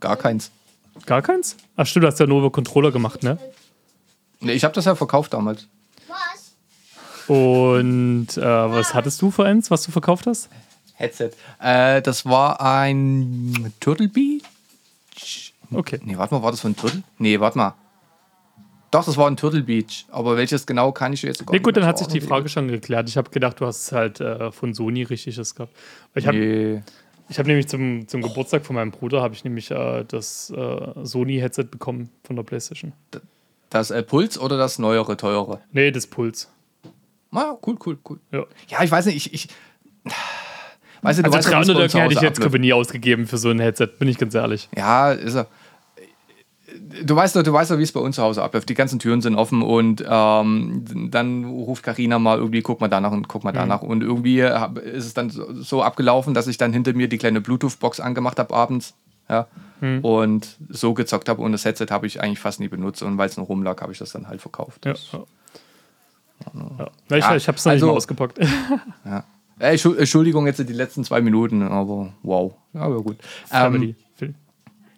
[0.00, 0.50] Gar keins.
[1.06, 1.56] Gar keins?
[1.76, 3.38] Ach stimmt, du hast ja nur über Controller gemacht, ne?
[4.40, 5.66] Nee, ich habe das ja verkauft damals.
[6.08, 6.54] Was?
[7.28, 10.48] Und äh, was hattest du für eins, was du verkauft hast?
[10.94, 11.30] Headset.
[11.60, 14.42] Äh, das war ein Turtle Beach.
[15.72, 16.00] Okay.
[16.04, 17.02] Nee, warte mal, war das von Turtle?
[17.18, 17.74] Nee, warte mal.
[18.90, 20.06] Doch, das war ein Turtle Beach.
[20.10, 22.20] Aber welches genau kann ich jetzt gar Nee, nicht gut, dann hat sich die.
[22.20, 23.08] Frage schon geklärt.
[23.08, 25.72] Ich habe gedacht, du hast halt äh, von Sony richtiges gehabt.
[26.14, 26.82] Ich habe Nee.
[27.30, 31.04] Ich hab nämlich zum, zum Geburtstag von meinem Bruder habe ich nämlich äh, das äh,
[31.04, 32.92] Sony-Headset bekommen von der Playstation.
[33.70, 35.60] Das äh, Puls oder das neuere, teure?
[35.72, 36.50] Nee, das Puls.
[37.32, 38.18] Ah, cool, cool, cool.
[38.32, 38.44] Ja.
[38.68, 39.32] Ja, ich weiß nicht, ich.
[39.32, 39.48] ich
[41.02, 42.38] weißt du, du Also weißt ja, wie es bei 300 uns zu hätte ich jetzt
[42.38, 42.60] abläuft.
[42.60, 44.68] nie ausgegeben für so ein Headset, bin ich ganz ehrlich.
[44.76, 45.46] Ja, ist er.
[47.04, 48.68] Du weißt doch, du weißt doch, wie es bei uns zu Hause abläuft.
[48.68, 53.12] Die ganzen Türen sind offen und ähm, dann ruft Karina mal irgendwie, guck mal danach
[53.12, 53.82] und guck mal danach.
[53.82, 57.18] Und irgendwie hab, ist es dann so, so abgelaufen, dass ich dann hinter mir die
[57.18, 58.94] kleine Bluetooth-Box angemacht habe abends.
[59.28, 59.46] Ja.
[60.02, 61.40] Und so gezockt habe.
[61.42, 63.02] Und das Headset habe ich eigentlich fast nie benutzt.
[63.02, 64.84] Und weil es noch rumlag, habe ich das dann halt verkauft.
[64.84, 64.94] Ja.
[65.12, 66.90] ja.
[67.10, 67.16] ja.
[67.16, 68.38] Ich ich habe es noch also- nicht mal ausgepackt.
[69.04, 69.24] Ja.
[69.58, 72.54] Äh, Entschu- Entschuldigung jetzt die letzten zwei Minuten, aber wow.
[72.72, 73.16] Aber gut.
[73.52, 73.94] Ähm, Family.
[73.94, 73.96] Film.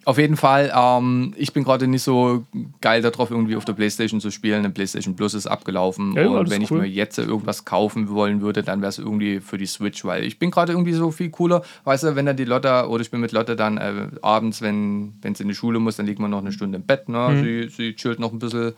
[0.05, 2.45] Auf jeden Fall, ähm, ich bin gerade nicht so
[2.81, 4.63] geil darauf, irgendwie auf der Playstation zu spielen.
[4.63, 6.13] Der Playstation Plus ist abgelaufen.
[6.13, 6.81] Ja, und wenn ich cool.
[6.81, 10.39] mir jetzt irgendwas kaufen wollen würde, dann wäre es irgendwie für die Switch, weil ich
[10.39, 11.63] bin gerade irgendwie so viel cooler.
[11.85, 15.13] Weißt du, wenn dann die Lotte, oder ich bin mit Lotte dann äh, abends, wenn
[15.21, 17.07] wenn sie in die Schule muss, dann liegt man noch eine Stunde im Bett.
[17.09, 17.29] Ne?
[17.29, 17.43] Mhm.
[17.43, 18.73] Sie, sie chillt noch ein bisschen.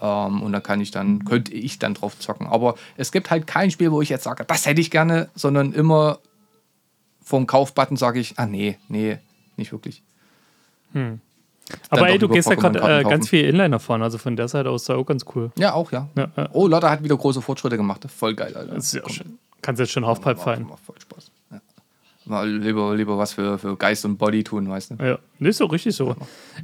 [0.00, 2.46] Ähm, und dann kann ich dann, könnte ich dann drauf zocken.
[2.46, 5.72] Aber es gibt halt kein Spiel, wo ich jetzt sage, das hätte ich gerne, sondern
[5.72, 6.20] immer
[7.22, 9.18] vom Kaufbutton sage ich, ah nee, nee,
[9.56, 10.02] nicht wirklich.
[11.88, 14.70] Aber ey, du gehst ja gerade äh, ganz viel Inliner fahren, also von der Seite
[14.70, 15.50] aus ist auch ganz cool.
[15.56, 16.08] Ja, auch, ja.
[16.16, 16.48] Ja, ja.
[16.52, 18.04] Oh, Lotte hat wieder große Fortschritte gemacht.
[18.10, 18.74] Voll geil, Alter.
[18.74, 19.38] Das ist ja schön.
[19.62, 20.66] Kannst jetzt schon Halfpipe fallen.
[20.68, 21.30] Macht voll Spaß.
[21.50, 21.60] Ja.
[22.26, 24.94] Mal lieber, lieber was für, für Geist und Body tun, weißt du?
[25.04, 26.14] Ja, ist so richtig so.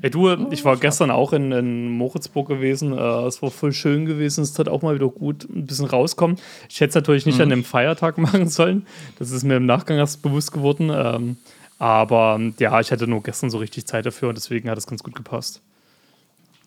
[0.01, 2.93] Ey, du, ich war gestern auch in, in Moritzburg gewesen.
[2.97, 4.43] Äh, es war voll schön gewesen.
[4.43, 6.39] Es tat auch mal wieder gut, ein bisschen rauskommen.
[6.68, 8.87] Ich hätte es natürlich nicht an dem Feiertag machen sollen.
[9.18, 10.91] Das ist mir im Nachgang erst bewusst geworden.
[10.93, 11.37] Ähm,
[11.79, 15.03] aber ja, ich hatte nur gestern so richtig Zeit dafür und deswegen hat es ganz
[15.03, 15.62] gut gepasst.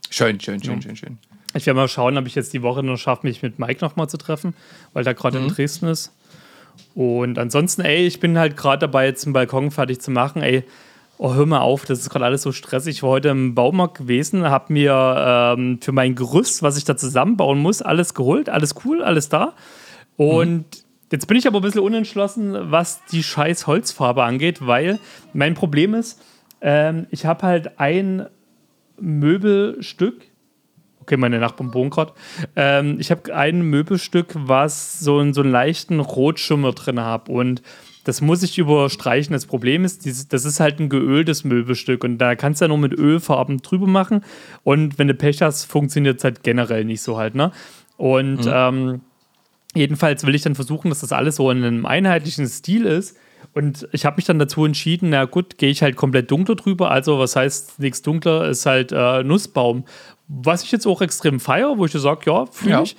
[0.09, 1.17] Schön, schön, schön, schön, schön.
[1.53, 4.09] Ich werde mal schauen, ob ich jetzt die Woche noch schaffe, mich mit Mike nochmal
[4.09, 4.53] zu treffen,
[4.93, 6.13] weil der gerade in Dresden ist.
[6.93, 10.41] Und ansonsten, ey, ich bin halt gerade dabei, jetzt den Balkon fertig zu machen.
[10.41, 10.63] Ey,
[11.17, 12.97] oh, hör mal auf, das ist gerade alles so stressig.
[12.97, 16.97] Ich war heute im Baumarkt gewesen, habe mir ähm, für mein Gerüst, was ich da
[16.97, 18.49] zusammenbauen muss, alles geholt.
[18.49, 19.53] Alles cool, alles da.
[20.17, 20.65] Und
[21.11, 24.99] jetzt bin ich aber ein bisschen unentschlossen, was die scheiß Holzfarbe angeht, weil
[25.33, 26.21] mein Problem ist,
[26.61, 28.25] ähm, ich habe halt ein
[28.99, 30.21] Möbelstück.
[31.01, 32.13] Okay, meine Nachbarn bohren gerade.
[32.55, 37.29] Ähm, ich habe ein Möbelstück, was so, einen- so einen leichten Rotschimmer drin hat.
[37.29, 37.61] Und
[38.03, 39.33] das muss ich überstreichen.
[39.33, 42.03] Das Problem ist, das ist halt ein geöltes Möbelstück.
[42.03, 44.23] Und da kannst du ja nur mit Ölfarben drüber machen.
[44.63, 47.33] Und wenn du Pech hast, funktioniert es halt generell nicht so halt.
[47.33, 47.51] Ne?
[47.97, 49.01] Und ähm,
[49.75, 53.15] Jedenfalls will ich dann versuchen, dass das alles so in einem einheitlichen Stil ist.
[53.53, 56.91] Und ich habe mich dann dazu entschieden, na gut, gehe ich halt komplett dunkler drüber.
[56.91, 59.85] Also, was heißt nichts dunkler, ist halt äh, Nussbaum.
[60.27, 62.81] Was ich jetzt auch extrem feiere, wo ich so sage, ja, fühle Ja.
[62.83, 62.95] ich.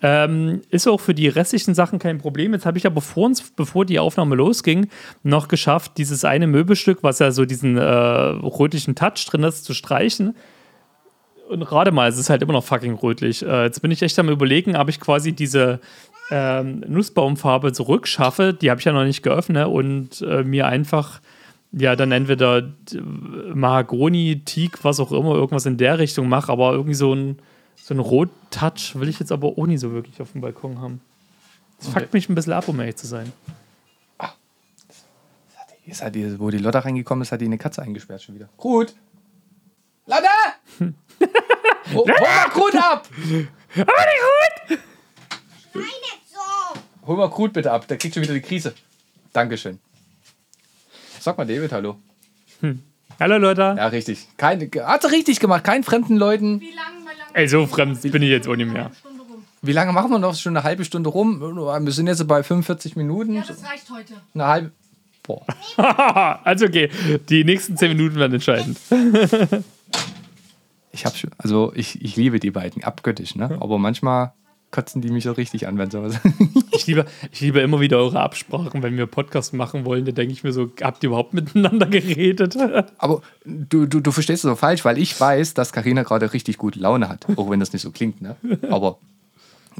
[0.00, 2.52] Ähm, ist auch für die restlichen Sachen kein Problem.
[2.52, 4.88] Jetzt habe ich aber vor uns, bevor die Aufnahme losging,
[5.24, 9.74] noch geschafft, dieses eine Möbelstück, was ja so diesen äh, rötlichen Touch drin ist, zu
[9.74, 10.36] streichen.
[11.48, 13.44] Und rate mal, es ist halt immer noch fucking rötlich.
[13.44, 15.80] Äh, jetzt bin ich echt am überlegen, ob ich quasi diese
[16.30, 18.54] ähm, Nussbaumfarbe zurückschaffe.
[18.54, 21.20] Die habe ich ja noch nicht geöffnet und äh, mir einfach
[21.72, 22.68] ja dann entweder
[23.54, 27.38] Mahagoni, Teak, was auch immer, irgendwas in der Richtung mache, aber irgendwie so ein,
[27.76, 31.00] so ein Rot-Touch will ich jetzt aber auch nicht so wirklich auf dem Balkon haben.
[31.78, 33.32] Das fuckt mich ein bisschen ab, um ehrlich zu sein.
[35.88, 38.50] Jetzt hat die, wo die Lotta reingekommen ist, hat die eine Katze eingesperrt schon wieder.
[38.58, 38.94] Krut!
[40.04, 40.28] Lotta!
[41.94, 43.08] Hol hol mal Krut ab!
[43.24, 43.88] Nein, nicht
[44.68, 44.78] so.
[47.08, 48.74] Hol mal Krut bitte ab, der kriegt schon wieder die Krise.
[49.32, 49.78] Dankeschön.
[51.18, 51.96] Sag mal David, hallo.
[53.18, 53.74] Hallo Leute.
[53.78, 54.28] Ja, richtig.
[54.36, 55.64] Kein, hat sie richtig gemacht.
[55.64, 56.60] Keinen fremden Leuten.
[56.60, 57.32] Wie lange, wie lange?
[57.32, 58.90] Ey, so fremd bin ich jetzt nicht mehr.
[59.00, 59.42] Stunde rum.
[59.62, 60.34] Wie lange machen wir noch?
[60.36, 61.40] Schon eine halbe Stunde rum.
[61.40, 63.36] Wir sind jetzt bei 45 Minuten.
[63.36, 64.12] Ja, das reicht heute.
[64.34, 64.72] Eine halbe.
[65.22, 65.46] Boah.
[66.44, 66.90] Also okay,
[67.30, 68.78] die nächsten zehn Minuten werden entscheidend.
[70.92, 73.56] Ich hab schon, also ich, ich liebe die beiden abgöttisch, ne?
[73.60, 74.32] Aber manchmal
[74.70, 76.18] kotzen die mich so richtig an, wenn sowas.
[76.72, 80.04] Ich liebe, ich liebe immer wieder eure Absprachen, wenn wir Podcast machen wollen.
[80.04, 82.56] Da denke ich mir so, habt ihr überhaupt miteinander geredet?
[82.98, 86.56] Aber du, du, du verstehst es so falsch, weil ich weiß, dass Karina gerade richtig
[86.56, 87.26] gute Laune hat.
[87.36, 88.36] Auch wenn das nicht so klingt, ne?
[88.70, 88.98] Aber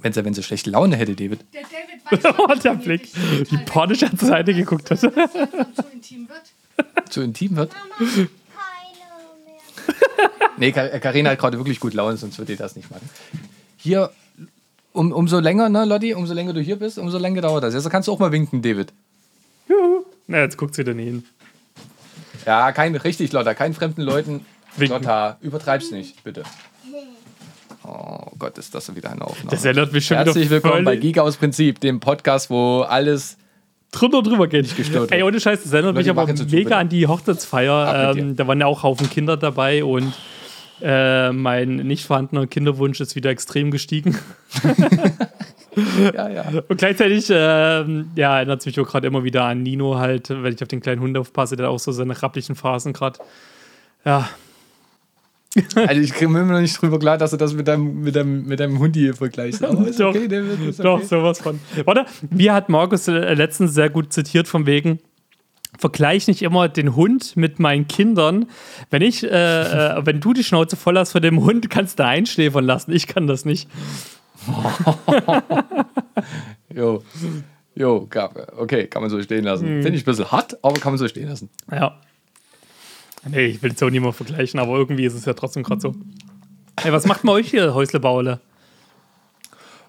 [0.03, 1.41] wenn sie, wenn sie schlechte Laune hätte, David.
[1.55, 3.09] Der David weiß Oh, der Blick,
[3.51, 4.99] die panisch an zur Seite geguckt hat.
[5.01, 5.07] zu
[5.93, 7.09] intim wird.
[7.11, 7.73] Zu intim wird.
[7.73, 8.29] Keine mehr.
[10.59, 13.09] Nee, Ka- Karina hat gerade wirklich gut Laune, sonst würde die das nicht machen.
[13.77, 14.11] Hier,
[14.93, 17.75] um, umso länger, ne, Lotti, umso länger du hier bist, umso länger dauert das.
[17.75, 18.93] Also kannst du auch mal winken, David.
[19.69, 20.05] Juhu.
[20.27, 21.25] Na, jetzt guckt sie dann hin.
[22.47, 24.45] Ja, kein, richtig, Lotta, keinen fremden Leuten.
[24.77, 24.99] Winken.
[24.99, 26.43] Lotta, übertreib's nicht, bitte.
[27.85, 29.51] Oh Gott, ist das so wieder eine Aufnahme.
[29.51, 33.37] Das erinnert mich schon Herzlich willkommen bei Geek aus Prinzip, dem Podcast, wo alles.
[33.91, 34.77] drüber drüber geht.
[34.77, 38.15] gestört Ey, ohne Scheiß, das erinnert Leute, mich aber jetzt mega an die Hochzeitsfeier.
[38.17, 40.13] Ähm, da waren ja auch Haufen Kinder dabei und
[40.83, 44.17] äh, mein nicht vorhandener Kinderwunsch ist wieder extrem gestiegen.
[46.13, 46.45] Ja, ja.
[46.67, 50.53] Und gleichzeitig, ähm, ja, erinnert es mich auch gerade immer wieder an Nino halt, wenn
[50.53, 53.21] ich auf den kleinen Hund aufpasse, der auch so seine rapplichen Phasen gerade.
[54.05, 54.29] Ja,
[55.89, 58.45] Also ich komme immer noch nicht drüber klar, dass du das mit deinem, mit deinem,
[58.47, 59.65] mit deinem Hund hier vergleichst.
[59.65, 60.11] Aber Doch.
[60.11, 60.29] okay,
[60.69, 61.07] ist doch, okay.
[61.07, 61.59] sowas von.
[61.85, 64.99] Warte, wie hat Markus äh, letztens sehr gut zitiert, von wegen,
[65.79, 68.47] vergleich nicht immer den Hund mit meinen Kindern.
[68.91, 72.05] Wenn ich, äh, äh, wenn du die Schnauze voll hast von dem Hund, kannst du
[72.05, 72.93] einschläfern lassen.
[72.93, 73.69] Ich kann das nicht.
[76.75, 77.03] Jo.
[77.75, 78.09] Jo,
[78.57, 79.83] okay, kann man so stehen lassen.
[79.83, 81.49] Finde ich ein bisschen hart, aber kann man so stehen lassen.
[81.71, 81.97] Ja.
[83.29, 85.81] Nee, ich will es auch nicht mehr vergleichen, aber irgendwie ist es ja trotzdem gerade
[85.81, 85.95] so.
[86.77, 88.41] Ey, was macht man euch hier, Häusle Baule?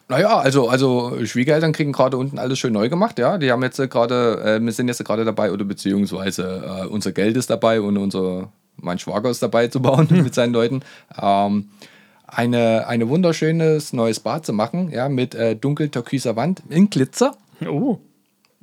[0.09, 3.37] Naja, also, also Schwiegereltern kriegen gerade unten alles schön neu gemacht, ja.
[3.37, 7.11] Die haben jetzt äh, gerade, äh, wir sind jetzt gerade dabei, oder beziehungsweise äh, unser
[7.11, 10.81] Geld ist dabei und unser, mein Schwager ist dabei zu bauen mit seinen Leuten.
[11.21, 11.69] Ähm,
[12.25, 17.37] eine, eine wunderschönes neues Bad zu machen, ja, mit äh, dunkel-türkiser Wand in Glitzer.
[17.67, 17.99] Oh,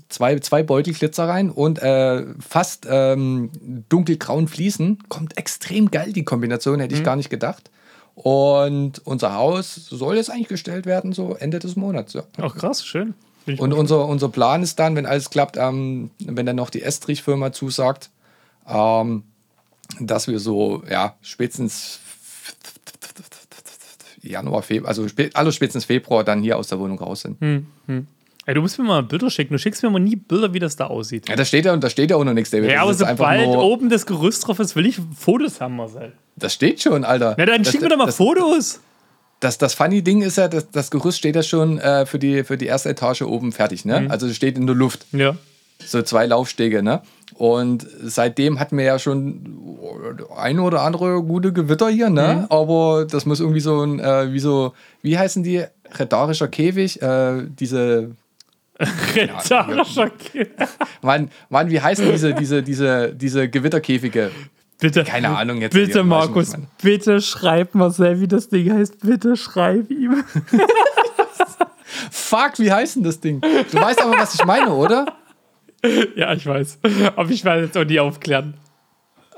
[0.09, 3.51] Zwei, zwei Beutel Glitzer rein und äh, fast ähm,
[3.89, 4.99] dunkelgrauen Fliesen.
[5.09, 7.71] Kommt extrem geil, die Kombination, hätte ich gar nicht gedacht.
[8.17, 12.15] Und unser Haus soll jetzt eigentlich gestellt werden, so Ende des Monats.
[12.15, 12.25] Ja.
[12.41, 13.15] auch krass, schön.
[13.59, 17.53] Und unser, unser Plan ist dann, wenn alles klappt, ähm, wenn dann noch die Estrich-Firma
[17.53, 18.11] zusagt,
[18.67, 19.23] ähm,
[20.01, 22.01] dass wir so, ja, spätestens
[24.23, 27.41] Januar, Februar, also spä aller spätestens Februar dann hier aus der Wohnung raus sind.
[28.49, 29.55] Ey, du musst mir mal Bilder schicken.
[29.55, 31.29] Du schickst mir mal nie Bilder, wie das da aussieht.
[31.29, 32.71] Ja, da steht ja, da steht ja auch noch nichts, David.
[32.71, 36.13] Ja, aber sobald nur- oben das Gerüst drauf ist, will ich Fotos haben, Marcel.
[36.37, 37.35] Das steht schon, Alter.
[37.37, 38.81] Na, dann das, schick mir doch mal das, Fotos.
[39.41, 42.45] das, das funny Ding ist ja, das, das Gerüst steht ja schon äh, für, die,
[42.45, 44.03] für die erste Etage oben fertig, ne?
[44.03, 44.11] Mhm.
[44.13, 45.07] Also steht in der Luft.
[45.11, 45.37] Ja.
[45.85, 47.03] So zwei Laufstege, ne?
[47.35, 49.77] Und seitdem hatten wir ja schon
[50.37, 52.47] ein oder andere gute Gewitter hier, ne?
[52.49, 54.73] Aber das muss irgendwie so ein, äh, wie so,
[55.03, 55.65] wie heißen die?
[55.99, 58.11] Rhetorischer Käfig, äh, diese,
[58.79, 60.51] Rhetorischer Kind.
[61.03, 64.31] Mann, Mann, wie heißen diese, diese, diese, diese Gewitterkäfige?
[64.79, 65.05] Bitte.
[65.05, 65.73] Keine Ahnung jetzt.
[65.73, 66.69] Bitte, Markus, ich meine.
[66.83, 69.01] bitte schreib Marcel, wie das Ding heißt.
[69.01, 70.23] Bitte schreib ihm.
[72.11, 73.41] Fuck, wie heißt denn das Ding?
[73.41, 75.07] Du weißt aber, was ich meine, oder?
[76.15, 76.79] ja, ich weiß.
[77.17, 78.55] Aber ich werde jetzt auch nie aufklären.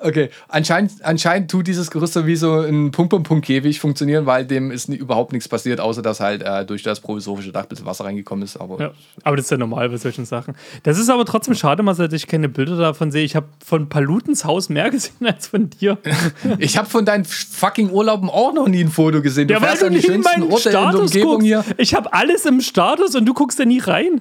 [0.01, 4.89] Okay, anscheinend, anscheinend tut dieses Gerüst so wie so ein Punkt-Punkt-Punkt-Käfig funktionieren, weil dem ist
[4.89, 8.05] nie, überhaupt nichts passiert, außer dass halt äh, durch das provisorische Dach ein bisschen Wasser
[8.05, 8.57] reingekommen ist.
[8.57, 8.91] Aber Ja,
[9.25, 10.55] aber das ist ja normal bei solchen Sachen.
[10.85, 13.25] Das ist aber trotzdem schade, dass ich keine Bilder davon sehe.
[13.25, 15.99] Ich habe von Palutens Haus mehr gesehen als von dir.
[16.59, 19.49] ich habe von deinen fucking Urlauben auch noch nie ein Foto gesehen.
[19.49, 21.47] Du Ja, weil fährst du an die schönsten Orte in der Umgebung guckst.
[21.47, 21.65] hier.
[21.77, 24.21] Ich habe alles im Status und du guckst da nie rein.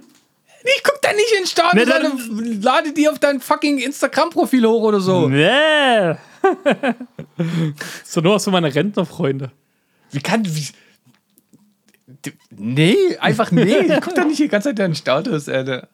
[0.75, 3.79] Ich guck da nicht in den Status, Ne, dann- sondern lade die auf dein fucking
[3.79, 5.27] Instagram-Profil hoch oder so.
[5.29, 6.15] Nee.
[8.03, 9.51] so nur aus für meine Rentnerfreunde.
[10.11, 10.45] Wie kann.
[10.45, 10.67] Wie,
[12.51, 13.63] nee, einfach nee.
[13.79, 15.87] Ich guck da nicht die ganze Zeit in den Status, Alter.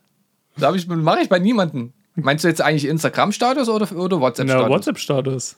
[0.58, 1.94] Das ich, mache ich bei niemandem.
[2.16, 4.70] Meinst du jetzt eigentlich Instagram-Status oder, oder Na, WhatsApp-Status?
[4.70, 5.56] WhatsApp-Status.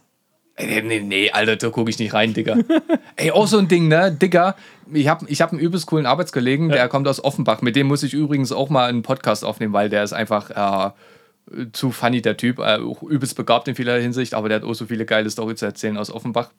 [0.58, 2.58] Ey, Nee, nee, nee, Alter, da gucke ich nicht rein, Digga.
[3.18, 4.10] Ey, auch so ein Ding, ne?
[4.14, 4.56] Digga,
[4.92, 7.62] ich habe ich hab einen übelst coolen Arbeitskollegen, der kommt aus Offenbach.
[7.62, 11.72] Mit dem muss ich übrigens auch mal einen Podcast aufnehmen, weil der ist einfach äh,
[11.74, 12.60] zu funny, der Typ.
[12.60, 15.60] Äh, auch übelst begabt in vieler Hinsicht, aber der hat auch so viele geile Storys
[15.60, 16.50] zu erzählen aus Offenbach.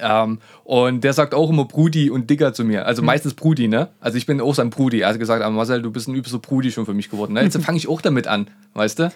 [0.00, 2.86] Ähm, und der sagt auch immer Brudi und Digger zu mir.
[2.86, 3.88] Also meistens Brudi, ne?
[4.00, 5.00] Also ich bin auch sein Brudi.
[5.00, 7.32] Er hat gesagt, aber Marcel, du bist ein übelster Brudi schon für mich geworden.
[7.32, 7.42] Ne?
[7.42, 9.12] Jetzt fange ich auch damit an, weißt du?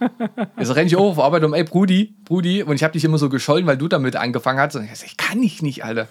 [0.58, 2.62] Jetzt renne ich auch auf Arbeit um, ey Brudi, Brudi.
[2.62, 4.76] Und ich habe dich immer so geschollen, weil du damit angefangen hast.
[4.76, 6.08] Und ich, sag, ich kann ich nicht, Alter.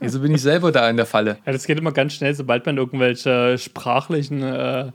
[0.00, 1.38] Wieso bin ich selber da in der Falle?
[1.46, 4.90] Ja, das geht immer ganz schnell, sobald man irgendwelche sprachlichen äh,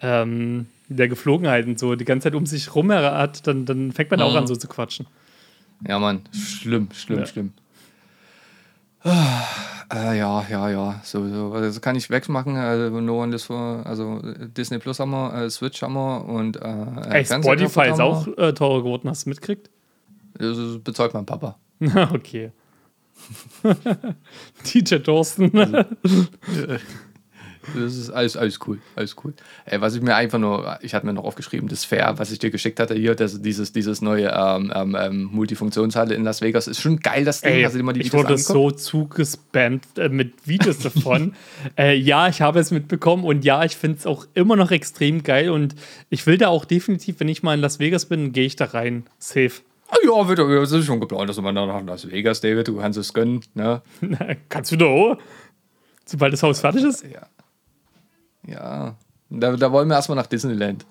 [0.00, 4.20] ähm, der Geflogenheiten so die ganze Zeit um sich rum hat, dann, dann fängt man
[4.22, 5.06] auch an, so zu quatschen.
[5.86, 7.26] Ja, Mann, schlimm, schlimm, Ja.
[7.26, 7.52] schlimm.
[9.02, 9.44] Ah,
[9.94, 11.52] Äh, ja, ja, ja, so, so.
[11.52, 12.56] Also kann ich wegmachen.
[12.56, 16.56] Also, an das vor, also äh, Disney Plus haben wir, äh, Switch haben wir und
[16.56, 16.60] äh,
[17.10, 19.70] Ey, Fernseher Spotify ist auch äh, teurer geworden, hast du mitgekriegt?
[20.34, 21.56] Das bezahlt mein Papa.
[22.12, 22.50] okay.
[24.74, 25.50] DJ Thorsten.
[27.74, 29.34] Das ist alles, alles cool, alles cool.
[29.64, 32.38] Ey, was ich mir einfach nur, ich hatte mir noch aufgeschrieben, das Fair, was ich
[32.38, 36.68] dir geschickt hatte hier, das, dieses, dieses neue ähm, ähm, ähm, Multifunktionshalle in Las Vegas,
[36.68, 37.54] ist schon geil, das Ding.
[37.54, 38.46] Ey, dir mal die ich Videos wurde angeguckt?
[38.46, 41.34] so zugespammt äh, mit Videos davon.
[41.78, 45.22] äh, ja, ich habe es mitbekommen und ja, ich finde es auch immer noch extrem
[45.22, 45.74] geil und
[46.08, 48.66] ich will da auch definitiv, wenn ich mal in Las Vegas bin, gehe ich da
[48.66, 49.04] rein.
[49.18, 49.52] Safe.
[49.88, 52.98] Ah, ja, wird, das ist schon geplant, dass wir nach Las Vegas, David, du kannst
[52.98, 53.40] es gönnen.
[53.54, 53.82] Ne?
[54.48, 55.16] Kannst du da auch?
[56.04, 57.04] Sobald das Haus fertig ist?
[57.04, 57.26] Ja.
[58.46, 58.96] Ja.
[59.30, 60.86] Da, da wollen wir erstmal nach Disneyland.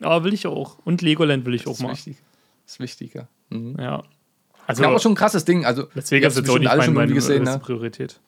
[0.00, 0.78] Aber will ich auch.
[0.84, 1.92] Und Legoland will ich auch Das ist mal.
[1.92, 2.16] wichtig.
[2.64, 3.28] Das ist wichtig, ja.
[3.50, 3.76] Mhm.
[3.80, 4.02] Ja.
[4.66, 5.64] Also, Ja, aber schon ein krasses Ding.
[5.64, 7.58] Also, Vegas ist auch bestimmt nicht alle mein, schon meine gesehen, ne?
[7.58, 8.20] Priorität.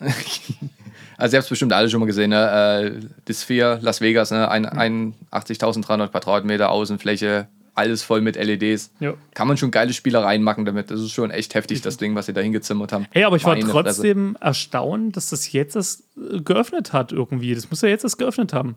[1.20, 3.00] Also, ihr habt es bestimmt alle schon mal gesehen, ne?
[3.26, 4.48] Äh, Las Vegas, ne?
[4.48, 5.14] Ein, Mhm.
[5.32, 8.90] 81.300 Quadratmeter Außenfläche, alles voll mit LEDs.
[9.00, 9.14] Ja.
[9.34, 10.90] Kann man schon geile Spielereien machen damit.
[10.90, 13.06] Das ist schon echt heftig, das Ding, was sie da hingezimmert haben.
[13.10, 13.84] Hey, aber ich war Meine Fresse.
[13.84, 17.54] trotzdem erstaunt, dass das jetzt das äh, geöffnet hat irgendwie.
[17.54, 18.76] Das muss ja jetzt das geöffnet haben.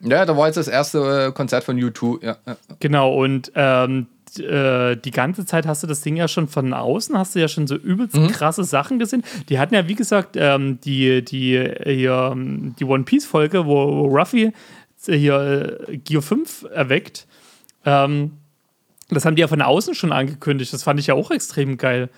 [0.00, 2.24] Ja, da war jetzt das erste äh, Konzert von U2.
[2.24, 2.36] Ja.
[2.80, 4.06] Genau, und ähm,
[4.38, 7.48] äh, die ganze Zeit hast du das Ding ja schon von außen, hast du ja
[7.48, 9.24] schon so übelst krasse Sachen gesehen.
[9.48, 14.06] Die hatten ja, wie gesagt, ähm, die, die, hier, ähm, die One Piece-Folge, wo, wo
[14.06, 14.52] Ruffy
[15.06, 17.26] hier äh, Gear 5 erweckt.
[17.86, 18.32] Ähm,
[19.08, 20.72] das haben die ja von außen schon angekündigt.
[20.72, 22.10] Das fand ich ja auch extrem geil.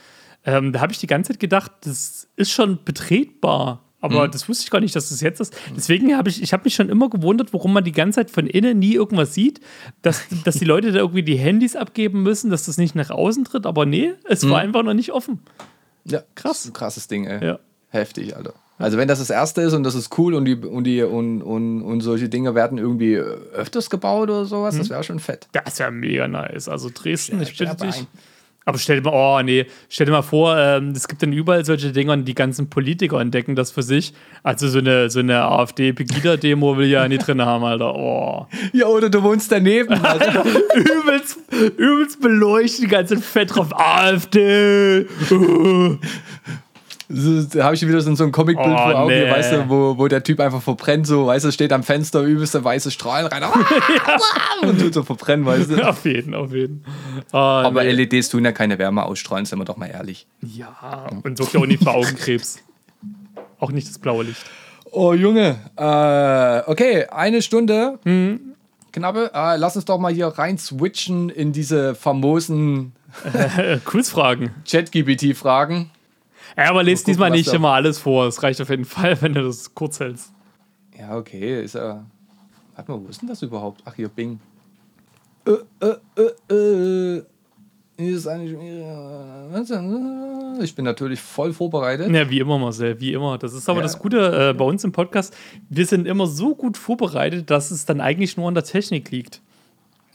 [0.45, 3.85] Ähm, da habe ich die ganze Zeit gedacht, das ist schon betretbar.
[4.01, 5.57] Aber das wusste ich gar nicht, dass das jetzt ist.
[5.77, 8.47] Deswegen habe ich, ich habe mich schon immer gewundert, warum man die ganze Zeit von
[8.47, 9.61] innen nie irgendwas sieht,
[10.03, 13.45] dass, dass die Leute da irgendwie die Handys abgeben müssen, dass das nicht nach außen
[13.45, 13.67] tritt.
[13.67, 15.41] Aber nee, es war einfach noch nicht offen.
[16.05, 16.23] ja.
[16.37, 16.65] Krass.
[16.65, 17.45] Ein krasses Ding, ey.
[17.45, 17.59] Ja.
[17.89, 18.55] Heftig, Alter.
[18.79, 21.43] Also wenn das das erste ist und das ist cool und die und die und,
[21.43, 24.79] und, und solche Dinge werden irgendwie öfters gebaut oder sowas, Mhm.
[24.79, 25.49] das wäre schon fett.
[25.53, 26.69] Das wäre mega nice.
[26.69, 27.97] Also Dresden, ich bitte dich.
[27.99, 28.07] ein.
[28.65, 31.65] Aber stell dir mal, oh nee, stell dir mal vor, ähm, es gibt dann überall
[31.65, 34.13] solche Dinger und die ganzen Politiker entdecken das für sich.
[34.43, 37.95] Also so eine, so eine AfD-Pegida-Demo will ja nicht drin haben, Alter.
[37.97, 38.47] Oh.
[38.75, 39.99] Ja, oder du wohnst daneben.
[40.05, 40.43] Also.
[40.75, 41.39] übelst,
[41.79, 43.69] übelst beleuchtet, die ganze Fett drauf.
[43.73, 45.07] AfD!
[47.11, 49.31] Da habe ich wieder so ein Comicbild Oh, vor Augen, nee.
[49.31, 52.63] weißt du, wo, wo der Typ einfach verbrennt, so, weißt du, steht am Fenster, übelste
[52.63, 53.57] weiße Strahlen rein ah,
[54.67, 55.83] und tut so verbrennen, weißt du.
[55.89, 56.85] Auf jeden, auf jeden.
[57.33, 57.93] Ah, Aber nee.
[57.93, 60.27] LEDs tun ja keine Wärme ausstrahlen, sind wir doch mal ehrlich.
[60.43, 62.59] Ja, und sorgt ja auch nicht für Augenkrebs.
[63.59, 64.45] Auch nicht das blaue Licht.
[64.91, 65.57] Oh, Junge.
[65.77, 67.99] Äh, okay, eine Stunde.
[68.05, 68.41] Mhm.
[68.93, 69.31] Knappe.
[69.35, 72.93] Äh, lass uns doch mal hier rein switchen in diese famosen
[73.85, 74.51] Quizfragen.
[74.65, 75.91] Chat-GPT-Fragen.
[76.57, 78.27] Ja, aber lest gucken, diesmal nicht immer alles vor.
[78.27, 80.33] Es reicht auf jeden Fall, wenn du das kurz hältst.
[80.99, 82.05] Ja, okay, ist ja.
[82.75, 83.83] Warte mal, wo ist denn das überhaupt?
[83.85, 84.41] Ach, hier, Bing.
[85.47, 85.97] Äh, äh,
[86.51, 87.23] äh, äh.
[87.97, 88.59] ist eigentlich.
[90.63, 92.11] Ich bin natürlich voll vorbereitet.
[92.11, 93.39] Ja, wie immer, Marcel, wie immer.
[93.39, 93.83] Das ist aber Ja.
[93.85, 95.35] das Gute äh, bei uns im Podcast.
[95.69, 99.41] Wir sind immer so gut vorbereitet, dass es dann eigentlich nur an der Technik liegt.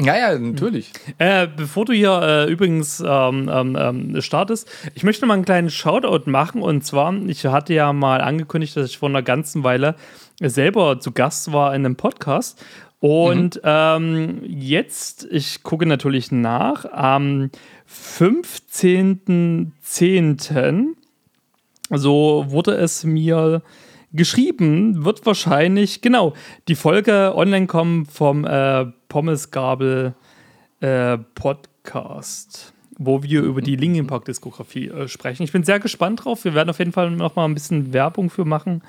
[0.03, 0.91] Ja, ja, natürlich.
[1.17, 5.69] Äh, bevor du hier äh, übrigens ähm, ähm, ähm, startest, ich möchte mal einen kleinen
[5.69, 6.61] Shoutout machen.
[6.61, 9.95] Und zwar, ich hatte ja mal angekündigt, dass ich vor einer ganzen Weile
[10.41, 12.61] selber zu Gast war in einem Podcast.
[12.99, 17.51] Und ähm, jetzt, ich gucke natürlich nach, am
[17.89, 20.87] 15.10.
[21.89, 23.61] so wurde es mir
[24.13, 26.33] geschrieben, wird wahrscheinlich, genau,
[26.67, 30.15] die Folge online kommen vom äh, Pommesgabel
[30.79, 35.43] äh, Podcast, wo wir über die Linkin Park Diskografie äh, sprechen.
[35.43, 36.45] Ich bin sehr gespannt drauf.
[36.45, 38.81] Wir werden auf jeden Fall noch mal ein bisschen Werbung für machen.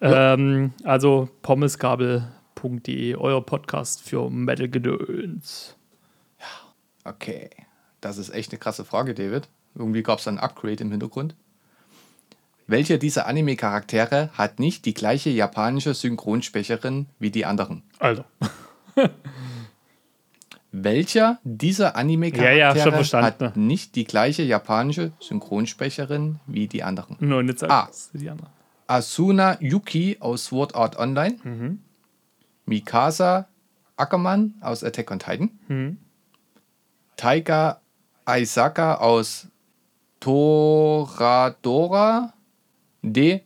[0.00, 5.76] Ähm, also pommesgabel.de, euer Podcast für Metal Gedöns.
[7.04, 7.50] Okay.
[8.00, 9.50] Das ist echt eine krasse Frage, David.
[9.74, 11.34] Irgendwie gab es ein Upgrade im Hintergrund.
[12.66, 17.82] Welcher dieser Anime-Charaktere hat nicht die gleiche japanische Synchronsprecherin wie die anderen?
[17.98, 18.24] Also,
[20.72, 27.16] Welcher dieser Anime-Charaktere Ja, ja, hat nicht die gleiche japanische Synchronsprecherin wie die anderen?
[27.32, 27.88] und jetzt Ah.
[28.12, 28.48] die andere.
[28.86, 31.78] Asuna Yuki aus Sword Art Online,
[32.66, 33.48] Mikasa
[33.96, 35.98] Ackermann aus Attack on Titan,
[37.16, 37.80] Taika
[38.24, 39.46] Aisaka aus
[41.04, 42.32] Toradora,
[43.02, 43.42] D.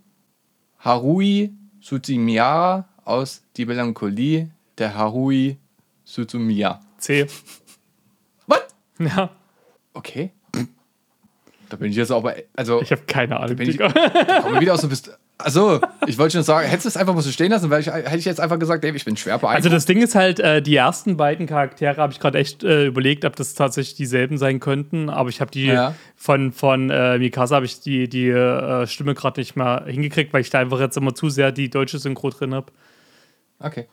[0.80, 5.56] Harui Tsutsumia aus Die Melancholie der Harui
[6.04, 6.80] Tsutsumia.
[6.98, 7.26] C.
[8.46, 8.60] Was?
[8.98, 9.30] Ja,
[9.94, 10.32] Okay.
[11.70, 13.56] Da bin ich jetzt aber, also, ich habe keine Ahnung.
[13.56, 13.92] bin ich- Digga.
[14.42, 15.10] komm mal wieder aus dem Bist.
[15.36, 17.86] Achso, ich wollte schon sagen, hättest du es einfach mal so stehen lassen, weil ich,
[17.88, 19.56] hätte ich jetzt einfach gesagt, Dave, ich bin schwer beeindruckt.
[19.66, 22.86] Also das Ding ist halt, äh, die ersten beiden Charaktere habe ich gerade echt äh,
[22.86, 25.94] überlegt, ob das tatsächlich dieselben sein könnten, aber ich habe die Ja.
[26.16, 30.40] von, von äh, Mikasa habe ich die, die äh, Stimme gerade nicht mehr hingekriegt, weil
[30.40, 32.72] ich da einfach jetzt immer zu sehr die deutsche Synchro drin habe.
[33.60, 33.86] Okay.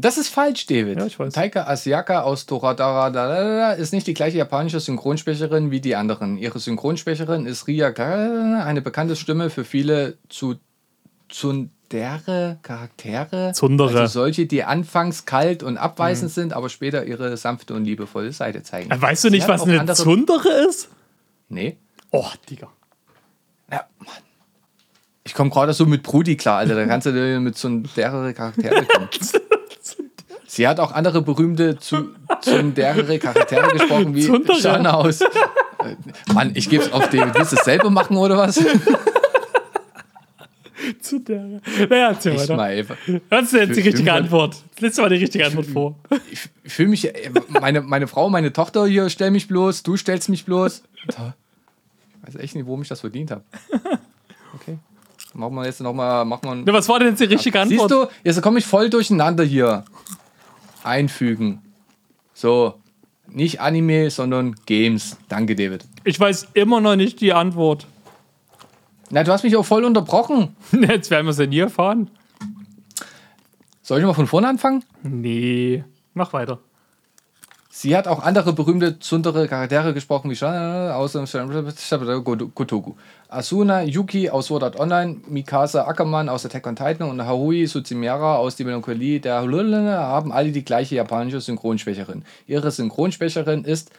[0.00, 0.96] Das ist falsch, David.
[1.00, 1.34] Ja, ich weiß.
[1.34, 5.96] Taika Asiaka aus Toradara da, da, da, ist nicht die gleiche japanische Synchronsprecherin wie die
[5.96, 6.38] anderen.
[6.38, 10.54] Ihre Synchronsprecherin ist Ria eine bekannte Stimme für viele zu
[11.28, 13.50] Tsundere Charaktere.
[13.52, 14.02] Tsundere.
[14.02, 18.62] Also solche, die anfangs kalt und abweisend sind, aber später ihre sanfte und liebevolle Seite
[18.62, 18.92] zeigen.
[18.92, 20.90] Äh, Weißt du nicht, was eine andere- Zundere ist?
[21.48, 21.76] Nee.
[22.12, 22.68] Oh, Digga.
[23.72, 24.14] Ja, Mann.
[25.24, 26.76] Ich komme gerade so mit Brudi klar, Alter.
[26.76, 29.08] Da kannst du mit Tsundere Charaktere kommen.
[30.50, 32.08] Sie hat auch andere berühmte zu
[32.40, 34.58] Tsundere Charaktere gesprochen, wie Tsundere.
[34.58, 35.20] Shana aus.
[35.20, 35.26] Äh,
[36.32, 37.32] Mann, ich geb's auf den.
[37.34, 38.58] Willst du es selber machen oder was?
[41.00, 41.60] Zundere.
[41.90, 42.56] Naja, erzähl Ich weiter.
[42.56, 42.86] mal.
[43.28, 44.56] Was ist jetzt die richtige Antwort?
[44.78, 45.96] Lies mal die richtige Antwort vor.
[46.30, 50.28] ich fühle mich, äh, meine, meine Frau, meine Tochter hier stell mich bloß, du stellst
[50.28, 50.82] mich bloß.
[51.08, 53.42] Ich weiß echt nicht, warum ich das verdient habe.
[54.54, 54.78] Okay.
[55.34, 57.90] Machen wir jetzt nochmal, machen wir was war denn jetzt die richtige Antwort?
[57.90, 59.84] Siehst du, jetzt komme ich voll durcheinander hier.
[60.84, 61.62] Einfügen.
[62.34, 62.74] So,
[63.26, 65.16] nicht Anime, sondern Games.
[65.28, 65.84] Danke, David.
[66.04, 67.86] Ich weiß immer noch nicht die Antwort.
[69.10, 70.56] Na, du hast mich auch voll unterbrochen.
[70.72, 72.10] Jetzt werden wir es ja nie erfahren.
[73.82, 74.84] Soll ich mal von vorne anfangen?
[75.02, 75.84] Nee.
[76.14, 76.58] Mach weiter.
[77.70, 82.94] Sie hat auch andere berühmte Tsundere Charaktere gesprochen, wie Shana aus dem Gotoku.
[83.28, 88.36] Asuna Yuki aus Sword Art Online, Mikasa Ackermann aus Attack on Titan und Harui Tsutsumira
[88.36, 92.24] aus Die Melancholie der Hululene haben alle die gleiche japanische Synchronsprecherin.
[92.46, 93.90] Ihre Synchronsprecherin ist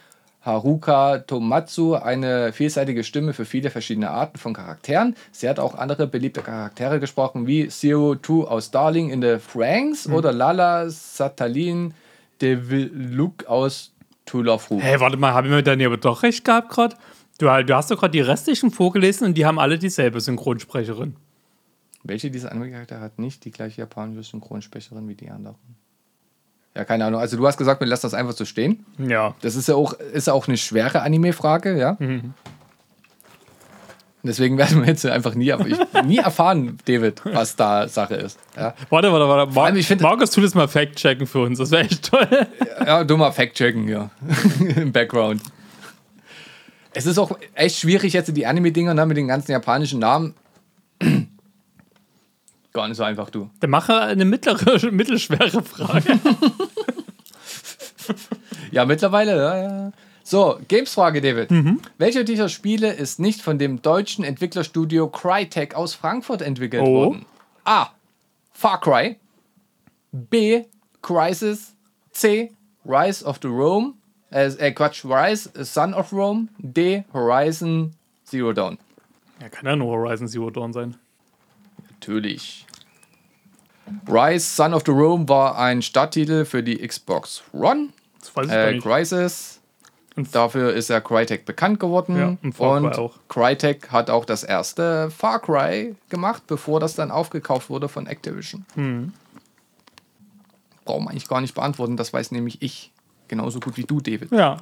[0.42, 5.14] Haruka Tomatsu, eine vielseitige Stimme für viele verschiedene Arten von Charakteren.
[5.30, 10.08] Sie hat auch andere beliebte Charaktere gesprochen, wie Zero Two aus Darling in the Franks
[10.08, 11.94] oder Lala Satalin
[12.40, 13.94] de Luke aus
[14.26, 14.80] To Love Who.
[14.80, 16.96] Hey, warte mal, habe ich mir dann aber doch recht gehabt gerade?
[17.38, 21.16] Du, du hast doch gerade die restlichen vorgelesen und die haben alle dieselbe Synchronsprecherin.
[22.02, 25.56] Welche dieser Anime-Charaktere hat nicht die gleiche japanische Synchronsprecherin wie die anderen?
[26.74, 27.20] Ja, keine Ahnung.
[27.20, 28.84] Also du hast gesagt, wir lassen das einfach so stehen.
[28.98, 29.34] Ja.
[29.40, 31.96] Das ist ja auch, ist ja auch eine schwere Anime-Frage, ja.
[34.22, 35.54] Deswegen werden wir jetzt einfach nie,
[36.04, 38.38] nie erfahren, David, was da Sache ist.
[38.54, 39.52] Ja, Warte, warte, warte.
[39.54, 41.58] Mar ich finde- Markus, tu das mal fact-checken für uns.
[41.58, 42.28] Das wäre echt toll.
[42.84, 44.10] ja dummer Fact-Checken hier
[44.76, 45.40] im Background.
[46.92, 50.34] Es ist auch echt schwierig, jetzt die Anime-Dinger ne, mit den ganzen japanischen Namen.
[52.72, 53.48] Gar nicht so einfach, du.
[53.60, 56.18] Dann mache eine mittlere, mittelschwere Frage.
[58.72, 59.92] Ja, mittlerweile, ja, ja.
[60.30, 61.50] So, Games-Frage, David.
[61.98, 66.94] Welcher dieser Spiele ist nicht von dem deutschen Entwicklerstudio Crytek aus Frankfurt entwickelt Oh.
[67.06, 67.26] worden?
[67.64, 67.88] A.
[68.52, 69.16] Far Cry.
[70.12, 70.66] B.
[71.02, 71.74] Crisis.
[72.12, 72.52] C.
[72.84, 73.94] Rise of the Rome.
[74.30, 76.46] Äh, äh, Quatsch, Rise, Son of Rome.
[76.58, 77.02] D.
[77.12, 77.90] Horizon
[78.24, 78.78] Zero Dawn.
[79.40, 80.96] Ja, kann ja nur Horizon Zero Dawn sein.
[81.90, 82.66] Natürlich.
[84.06, 87.88] Rise, Son of the Rome war ein Starttitel für die Xbox One.
[88.20, 88.84] Das weiß ich gar Äh, nicht.
[90.16, 92.16] Und- Dafür ist ja Crytek bekannt geworden.
[92.18, 93.14] Ja, und Far und auch.
[93.28, 98.66] Crytek hat auch das erste Far Cry gemacht, bevor das dann aufgekauft wurde von Activision.
[98.74, 99.12] Hm.
[100.84, 102.90] Brauchen wir eigentlich gar nicht beantworten, das weiß nämlich ich.
[103.28, 104.32] Genauso gut wie du, David.
[104.32, 104.56] Ja,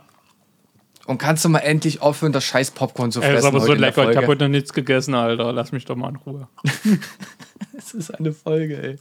[1.06, 3.36] Und kannst du mal endlich aufhören, das scheiß Popcorn zu Ey, fressen?
[3.36, 4.10] das ist aber so lecker.
[4.10, 5.54] Ich habe heute noch nichts gegessen, Alter.
[5.54, 6.48] Lass mich doch mal in Ruhe.
[7.72, 8.98] Das ist eine Folge, ey.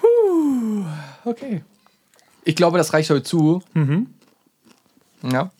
[0.00, 0.84] Puh,
[1.24, 1.64] okay.
[2.44, 3.62] Ich glaube, das reicht heute zu.
[3.72, 4.08] Mhm.
[5.30, 5.50] Ja.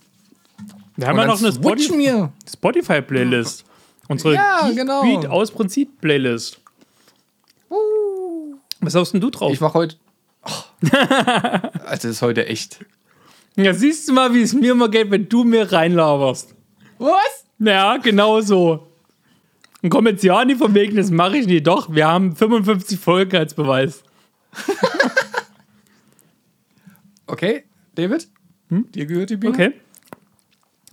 [0.96, 2.28] Wir haben ja noch eine Spotify-.
[2.48, 3.64] Spotify-Playlist.
[4.08, 5.02] Unsere Ja, genau.
[5.02, 6.60] Beat aus Prinzip Playlist.
[8.80, 9.52] Was hast denn du drauf?
[9.52, 9.96] Ich mache heute.
[10.44, 10.50] Oh.
[11.86, 12.84] Also, das ist heute echt.
[13.56, 16.54] ja, siehst du mal, wie es mir immer geht, wenn du mir reinlaberst.
[16.98, 17.44] Was?
[17.58, 18.86] Ja, genau so.
[19.82, 21.66] Und komm jetzt ja nicht von wegen, das mache ich nicht.
[21.66, 24.02] Doch, wir haben 55 Folgen als Beweis.
[27.26, 28.28] Okay, David?
[28.70, 29.56] Dir gehört die Bühne?
[29.56, 29.72] Hm?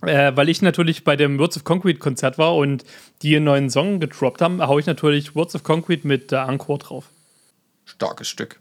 [0.02, 0.10] Okay.
[0.10, 2.84] Äh, weil ich natürlich bei dem Words of Concrete Konzert war und
[3.22, 6.78] die einen neuen Song gedroppt haben, haue ich natürlich Words of Concrete mit der Encore
[6.78, 7.10] drauf.
[7.84, 8.60] Starkes Stück.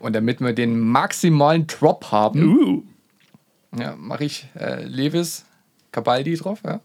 [0.00, 2.82] Und damit wir den maximalen Drop haben, Uh.
[3.78, 5.46] ja, mache ich äh, Levis
[5.90, 6.60] Cabaldi drauf.
[6.64, 6.80] Ja.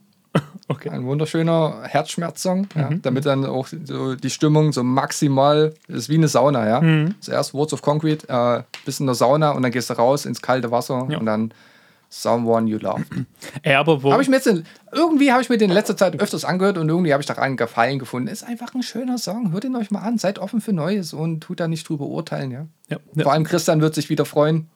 [0.71, 0.89] Okay.
[0.89, 6.27] Ein wunderschöner Herzschmerzsong, ja, damit dann auch so die Stimmung so maximal ist wie eine
[6.27, 6.67] Sauna.
[6.67, 7.09] Ja.
[7.19, 10.41] Zuerst Words of Concrete, äh, bis in der Sauna und dann gehst du raus ins
[10.41, 11.17] kalte Wasser Ja.
[11.17, 11.51] und dann
[12.11, 13.03] Someone You Love.
[13.61, 14.11] Ey, aber wo.
[14.11, 16.77] Habe ich mir jetzt in, irgendwie habe ich mir den in letzter Zeit öfters angehört
[16.79, 18.27] und irgendwie habe ich da einen Gefallen gefunden.
[18.27, 19.51] Ist einfach ein schöner Song.
[19.51, 20.17] Hört ihn euch mal an.
[20.17, 22.49] Seid offen für Neues und tut da nicht drüber urteilen.
[22.51, 22.65] Ja.
[22.89, 24.67] ja, Vor allem Christian wird sich wieder freuen.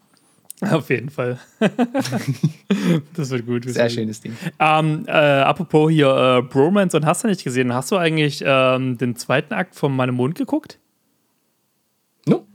[0.71, 1.39] auf jeden Fall.
[3.15, 3.65] das wird gut.
[3.65, 4.35] Sehr schönes Ding.
[4.59, 7.73] Ähm, äh, apropos hier äh, Bromance und hast du nicht gesehen?
[7.73, 10.79] Hast du eigentlich ähm, den zweiten Akt von meinem Mond geguckt?
[12.25, 12.45] No?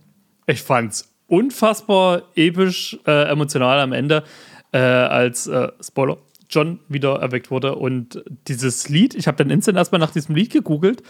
[0.47, 4.25] Ich fand's unfassbar episch, äh, emotional am Ende,
[4.73, 6.19] äh, als äh, Spoiler
[6.51, 9.15] John wieder erweckt wurde und dieses Lied.
[9.15, 11.03] Ich habe dann instant erstmal nach diesem Lied gegoogelt,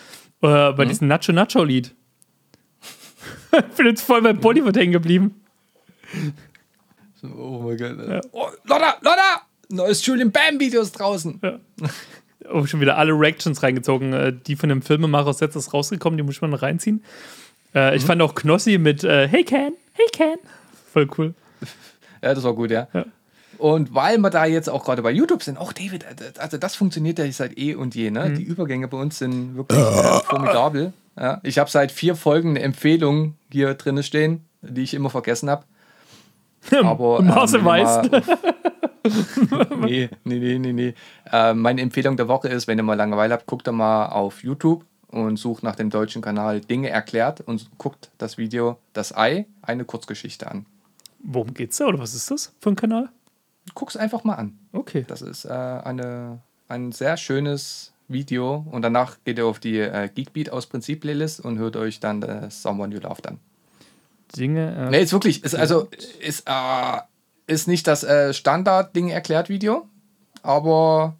[0.43, 1.95] äh, bei diesem Nacho Nacho Lied.
[3.53, 5.41] ich bin jetzt voll beim Bollywood hängen geblieben.
[7.22, 8.26] Oh mein Gott.
[8.32, 9.42] Oh, Lotta, Lotta!
[9.70, 11.40] Neues Julian Bam Videos draußen.
[12.50, 14.12] Oh, schon wieder alle Reactions reingezogen.
[14.12, 17.04] Äh, die von dem Filmemacher ist jetzt ist rausgekommen, die muss man reinziehen.
[17.74, 20.38] Äh, ich fand auch Knossi mit äh, Hey Ken, Hey Ken.
[20.92, 21.34] Voll cool.
[22.20, 22.88] Ja, das war gut, ja.
[22.92, 23.04] Ja.
[23.58, 26.04] Und weil wir da jetzt auch gerade bei YouTube sind, auch David,
[26.36, 28.10] also das funktioniert ja seit eh und je.
[28.10, 28.16] Mhm.
[28.16, 28.32] Ne?
[28.32, 30.92] Die Übergänge bei uns sind wirklich äh, formidabel.
[31.16, 31.40] Ja.
[31.44, 35.64] Ich habe seit vier Folgen eine Empfehlung hier drin stehen, die ich immer vergessen habe.
[36.84, 37.28] Aber ähm,
[37.64, 38.10] weiß.
[38.10, 38.22] mal-
[39.80, 40.94] nee, nee, nee, nee, nee.
[41.32, 44.42] Äh, meine Empfehlung der Woche ist, wenn ihr mal Langeweile habt, guckt da mal auf
[44.42, 49.46] YouTube und sucht nach dem deutschen Kanal Dinge erklärt und guckt das Video Das Ei,
[49.62, 50.66] eine Kurzgeschichte an.
[51.20, 53.08] Worum geht's da oder was ist das für ein Kanal?
[53.74, 54.58] Guck's einfach mal an.
[54.72, 55.04] Okay.
[55.08, 60.08] Das ist äh, eine, ein sehr schönes Video und danach geht ihr auf die äh,
[60.14, 63.38] Geekbeat aus Prinzip Playlist und hört euch dann das Someone You Loved an.
[64.37, 64.87] Dinge.
[64.87, 65.89] Äh, Nee, ist wirklich, ist also,
[66.20, 67.01] ist, äh,
[67.47, 69.87] ist nicht das äh, Standard-Ding erklärt Video,
[70.43, 71.16] aber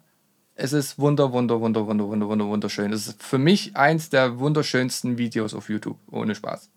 [0.55, 2.91] es ist wunder, wunder, wunder, wunder, wunder, wunder, wunderschön.
[2.93, 6.69] Es ist für mich eins der wunderschönsten Videos auf YouTube, ohne Spaß.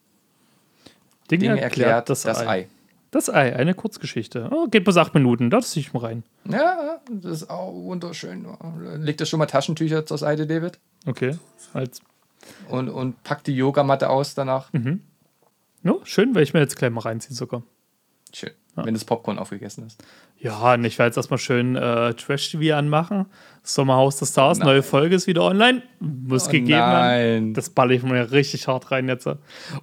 [1.30, 2.68] Dinge, Dinge erklärt das, Ei.
[3.11, 4.49] Das Ei, eine Kurzgeschichte.
[4.53, 6.22] Oh, geht bis acht Minuten, da ziehe ich mal rein.
[6.49, 8.47] Ja, das ist auch wunderschön.
[8.97, 10.78] Legt ihr schon mal Taschentücher zur Seite, David?
[11.07, 11.37] Okay.
[11.74, 12.01] Als,
[12.68, 14.70] Und, und packt die Yogamatte aus danach.
[15.83, 17.62] No, schön, weil ich mir jetzt gleich mal reinziehen sogar.
[18.33, 18.51] Schön.
[18.74, 20.03] Wenn das Popcorn aufgegessen ist.
[20.39, 23.26] Ja, und ich werde jetzt erstmal schön äh, Trash-TV anmachen.
[23.62, 24.68] Sommerhaus der Stars, Nein.
[24.68, 25.83] neue Folge ist wieder online.
[26.01, 27.45] Muss Oh gegeben werden.
[27.45, 27.55] nein.
[27.55, 29.28] Das balle ich mir richtig hart rein jetzt.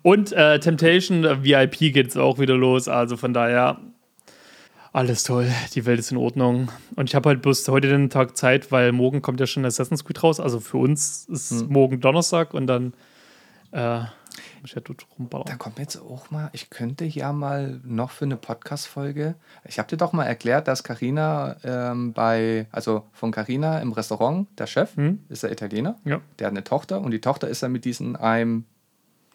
[0.02, 2.88] Und äh, Temptation äh, VIP geht jetzt auch wieder los.
[2.88, 3.80] Also von daher,
[4.91, 5.47] alles toll.
[5.76, 6.72] Die Welt ist in Ordnung.
[6.95, 10.04] Und ich habe halt bloß heute den Tag Zeit, weil morgen kommt ja schon Assassin's
[10.04, 10.39] Creed raus.
[10.39, 11.68] Also für uns ist Hm.
[11.70, 12.93] morgen Donnerstag und dann
[15.45, 19.35] Da kommt jetzt auch mal, ich könnte ja mal noch für eine Podcast-Folge.
[19.65, 24.47] Ich habe dir doch mal erklärt, dass Carina ähm, bei, also von Carina im Restaurant,
[24.57, 24.91] der Chef,
[25.29, 26.21] ist der Italiener, Ja.
[26.39, 28.65] der hat eine Tochter und die Tochter ist dann mit diesem einem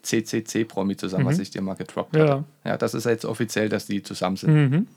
[0.02, 2.22] CCC-Promi zusammen, was ich dir mal getroppt Ja.
[2.22, 2.44] hatte.
[2.64, 4.54] Ja, das ist jetzt offiziell, dass die zusammen sind.
[4.70, 4.88] Mhm.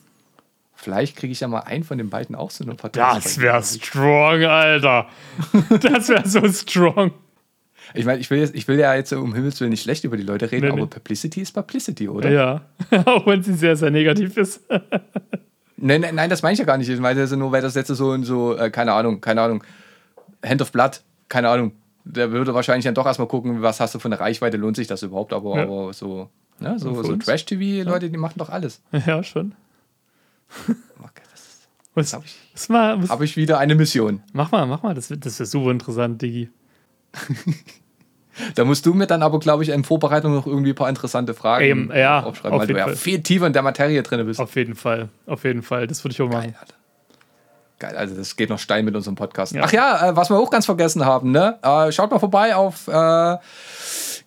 [0.79, 3.25] Vielleicht kriege ich ja mal einen von den beiden auch so eine Podcast.
[3.25, 5.07] Das wäre strong, Alter.
[5.81, 7.11] Das wäre so strong.
[7.93, 10.17] Ich meine, ich will, jetzt, ich will ja jetzt um Himmels Willen nicht schlecht über
[10.17, 10.87] die Leute reden, Nee, aber nee.
[10.87, 12.29] Publicity ist Publicity, oder?
[12.29, 12.61] Ja.
[13.05, 14.61] Auch wenn sie sehr, sehr negativ ist.
[15.79, 16.89] Nein, nein, nein, das meine ich ja gar nicht.
[16.89, 19.63] Ich meine das nur, weil das jetzt so und so, äh, keine Ahnung, keine Ahnung,
[20.43, 21.71] Hand of Blood, keine Ahnung.
[22.03, 24.87] Der würde wahrscheinlich dann doch erstmal gucken, was hast du für eine Reichweite, lohnt sich
[24.87, 25.63] das überhaupt, aber, Ja.
[25.63, 26.29] aber so,
[26.59, 27.15] ne, so, so.
[27.15, 28.81] Trash-TV-Leute, die machen doch alles.
[29.05, 29.53] Ja, schon.
[30.99, 34.23] Okay, das Was, habe ich, hab ich wieder eine Mission.
[34.33, 36.49] mach mal, mach mal, das, das ist super interessant, Digi.
[38.53, 41.33] Da musst du mir dann aber, glaube ich, in Vorbereitung noch irgendwie ein paar interessante
[41.33, 42.95] Fragen Eben, ja, aufschreiben, auf weil du ja Fall.
[42.95, 44.39] viel tiefer in der Materie drin bist.
[44.39, 45.87] Auf jeden Fall, auf jeden Fall.
[45.87, 46.51] Das würde ich auch machen.
[46.51, 46.75] Geil, Alter.
[47.79, 49.53] Geil, also das geht noch steil mit unserem Podcast.
[49.53, 49.63] Ja.
[49.65, 51.57] Ach ja, äh, was wir auch ganz vergessen haben, ne?
[51.63, 53.37] Äh, schaut mal vorbei auf äh,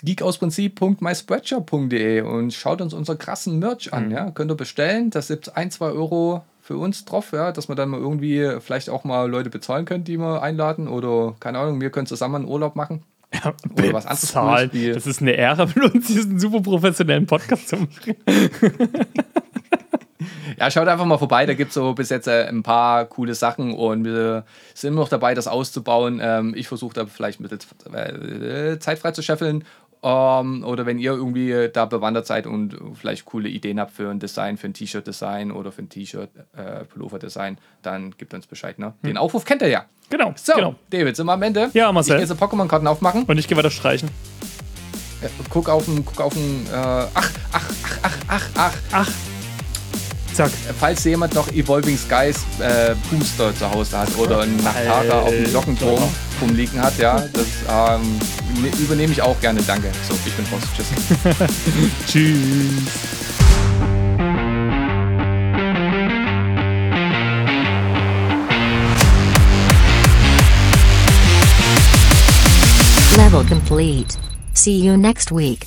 [0.03, 3.93] geekausprinzip.myspreadshirt.de und schaut uns unseren krassen Merch Mhm.
[3.97, 4.11] an.
[4.11, 4.31] Ja?
[4.33, 5.11] Könnt ihr bestellen.
[5.11, 8.91] Das gibt ein, zwei Euro für uns drauf, ja, dass wir dann mal irgendwie vielleicht
[8.91, 12.45] auch mal Leute bezahlen können, die wir einladen oder keine Ahnung, wir können zusammen einen
[12.45, 13.03] Urlaub machen.
[13.77, 14.33] Oder was anderes.
[14.33, 18.17] Cooles wie- Das ist eine Ehre für uns, diesen super professionellen Podcast zu machen.
[20.59, 23.35] Ja, schaut einfach mal vorbei, da gibt es so bis jetzt äh, ein paar coole
[23.35, 24.45] Sachen und wir
[24.75, 26.21] sind immer noch dabei, das auszubauen.
[26.23, 29.65] Ähm, ich versuche da vielleicht mit äh, Zeit frei zu scheffeln.
[30.03, 34.09] Ähm, oder wenn ihr irgendwie äh, da bewandert seid und vielleicht coole Ideen habt für
[34.11, 36.85] ein Design, für ein T-Shirt-Design oder für ein T-Shirt, äh,
[37.83, 38.79] dann gebt uns Bescheid.
[38.79, 38.95] Ne?
[39.03, 39.85] Den Aufruf kennt ihr ja.
[40.09, 40.75] Genau, So, genau.
[40.89, 41.71] David, sind wir am Ende?
[41.75, 42.17] Ja, Marcel.
[42.21, 43.25] Ich gehe jetzt Pokémon-Karten aufmachen.
[43.25, 44.09] Und ich gehe weiter streichen.
[45.23, 47.71] Ja, guck auf den, guck auf den, äh, ach, ach, ach,
[48.03, 48.75] ach, ach, ach.
[48.93, 49.13] Ach,
[50.35, 50.51] zack.
[50.79, 55.45] falls jemand noch Evolving Skies äh, Booster zu Hause hat oder einen Nachtara auf dem
[55.45, 56.03] Glockenturm
[56.41, 58.19] rumliegen hat, ja, das ähm,
[58.63, 59.91] ne- übernehme ich auch gerne, danke.
[60.09, 60.63] So, ich bin raus.
[60.77, 61.49] Tschüss.
[62.07, 62.41] Tschüss.
[73.17, 74.17] Level complete.
[74.55, 75.67] See you next week.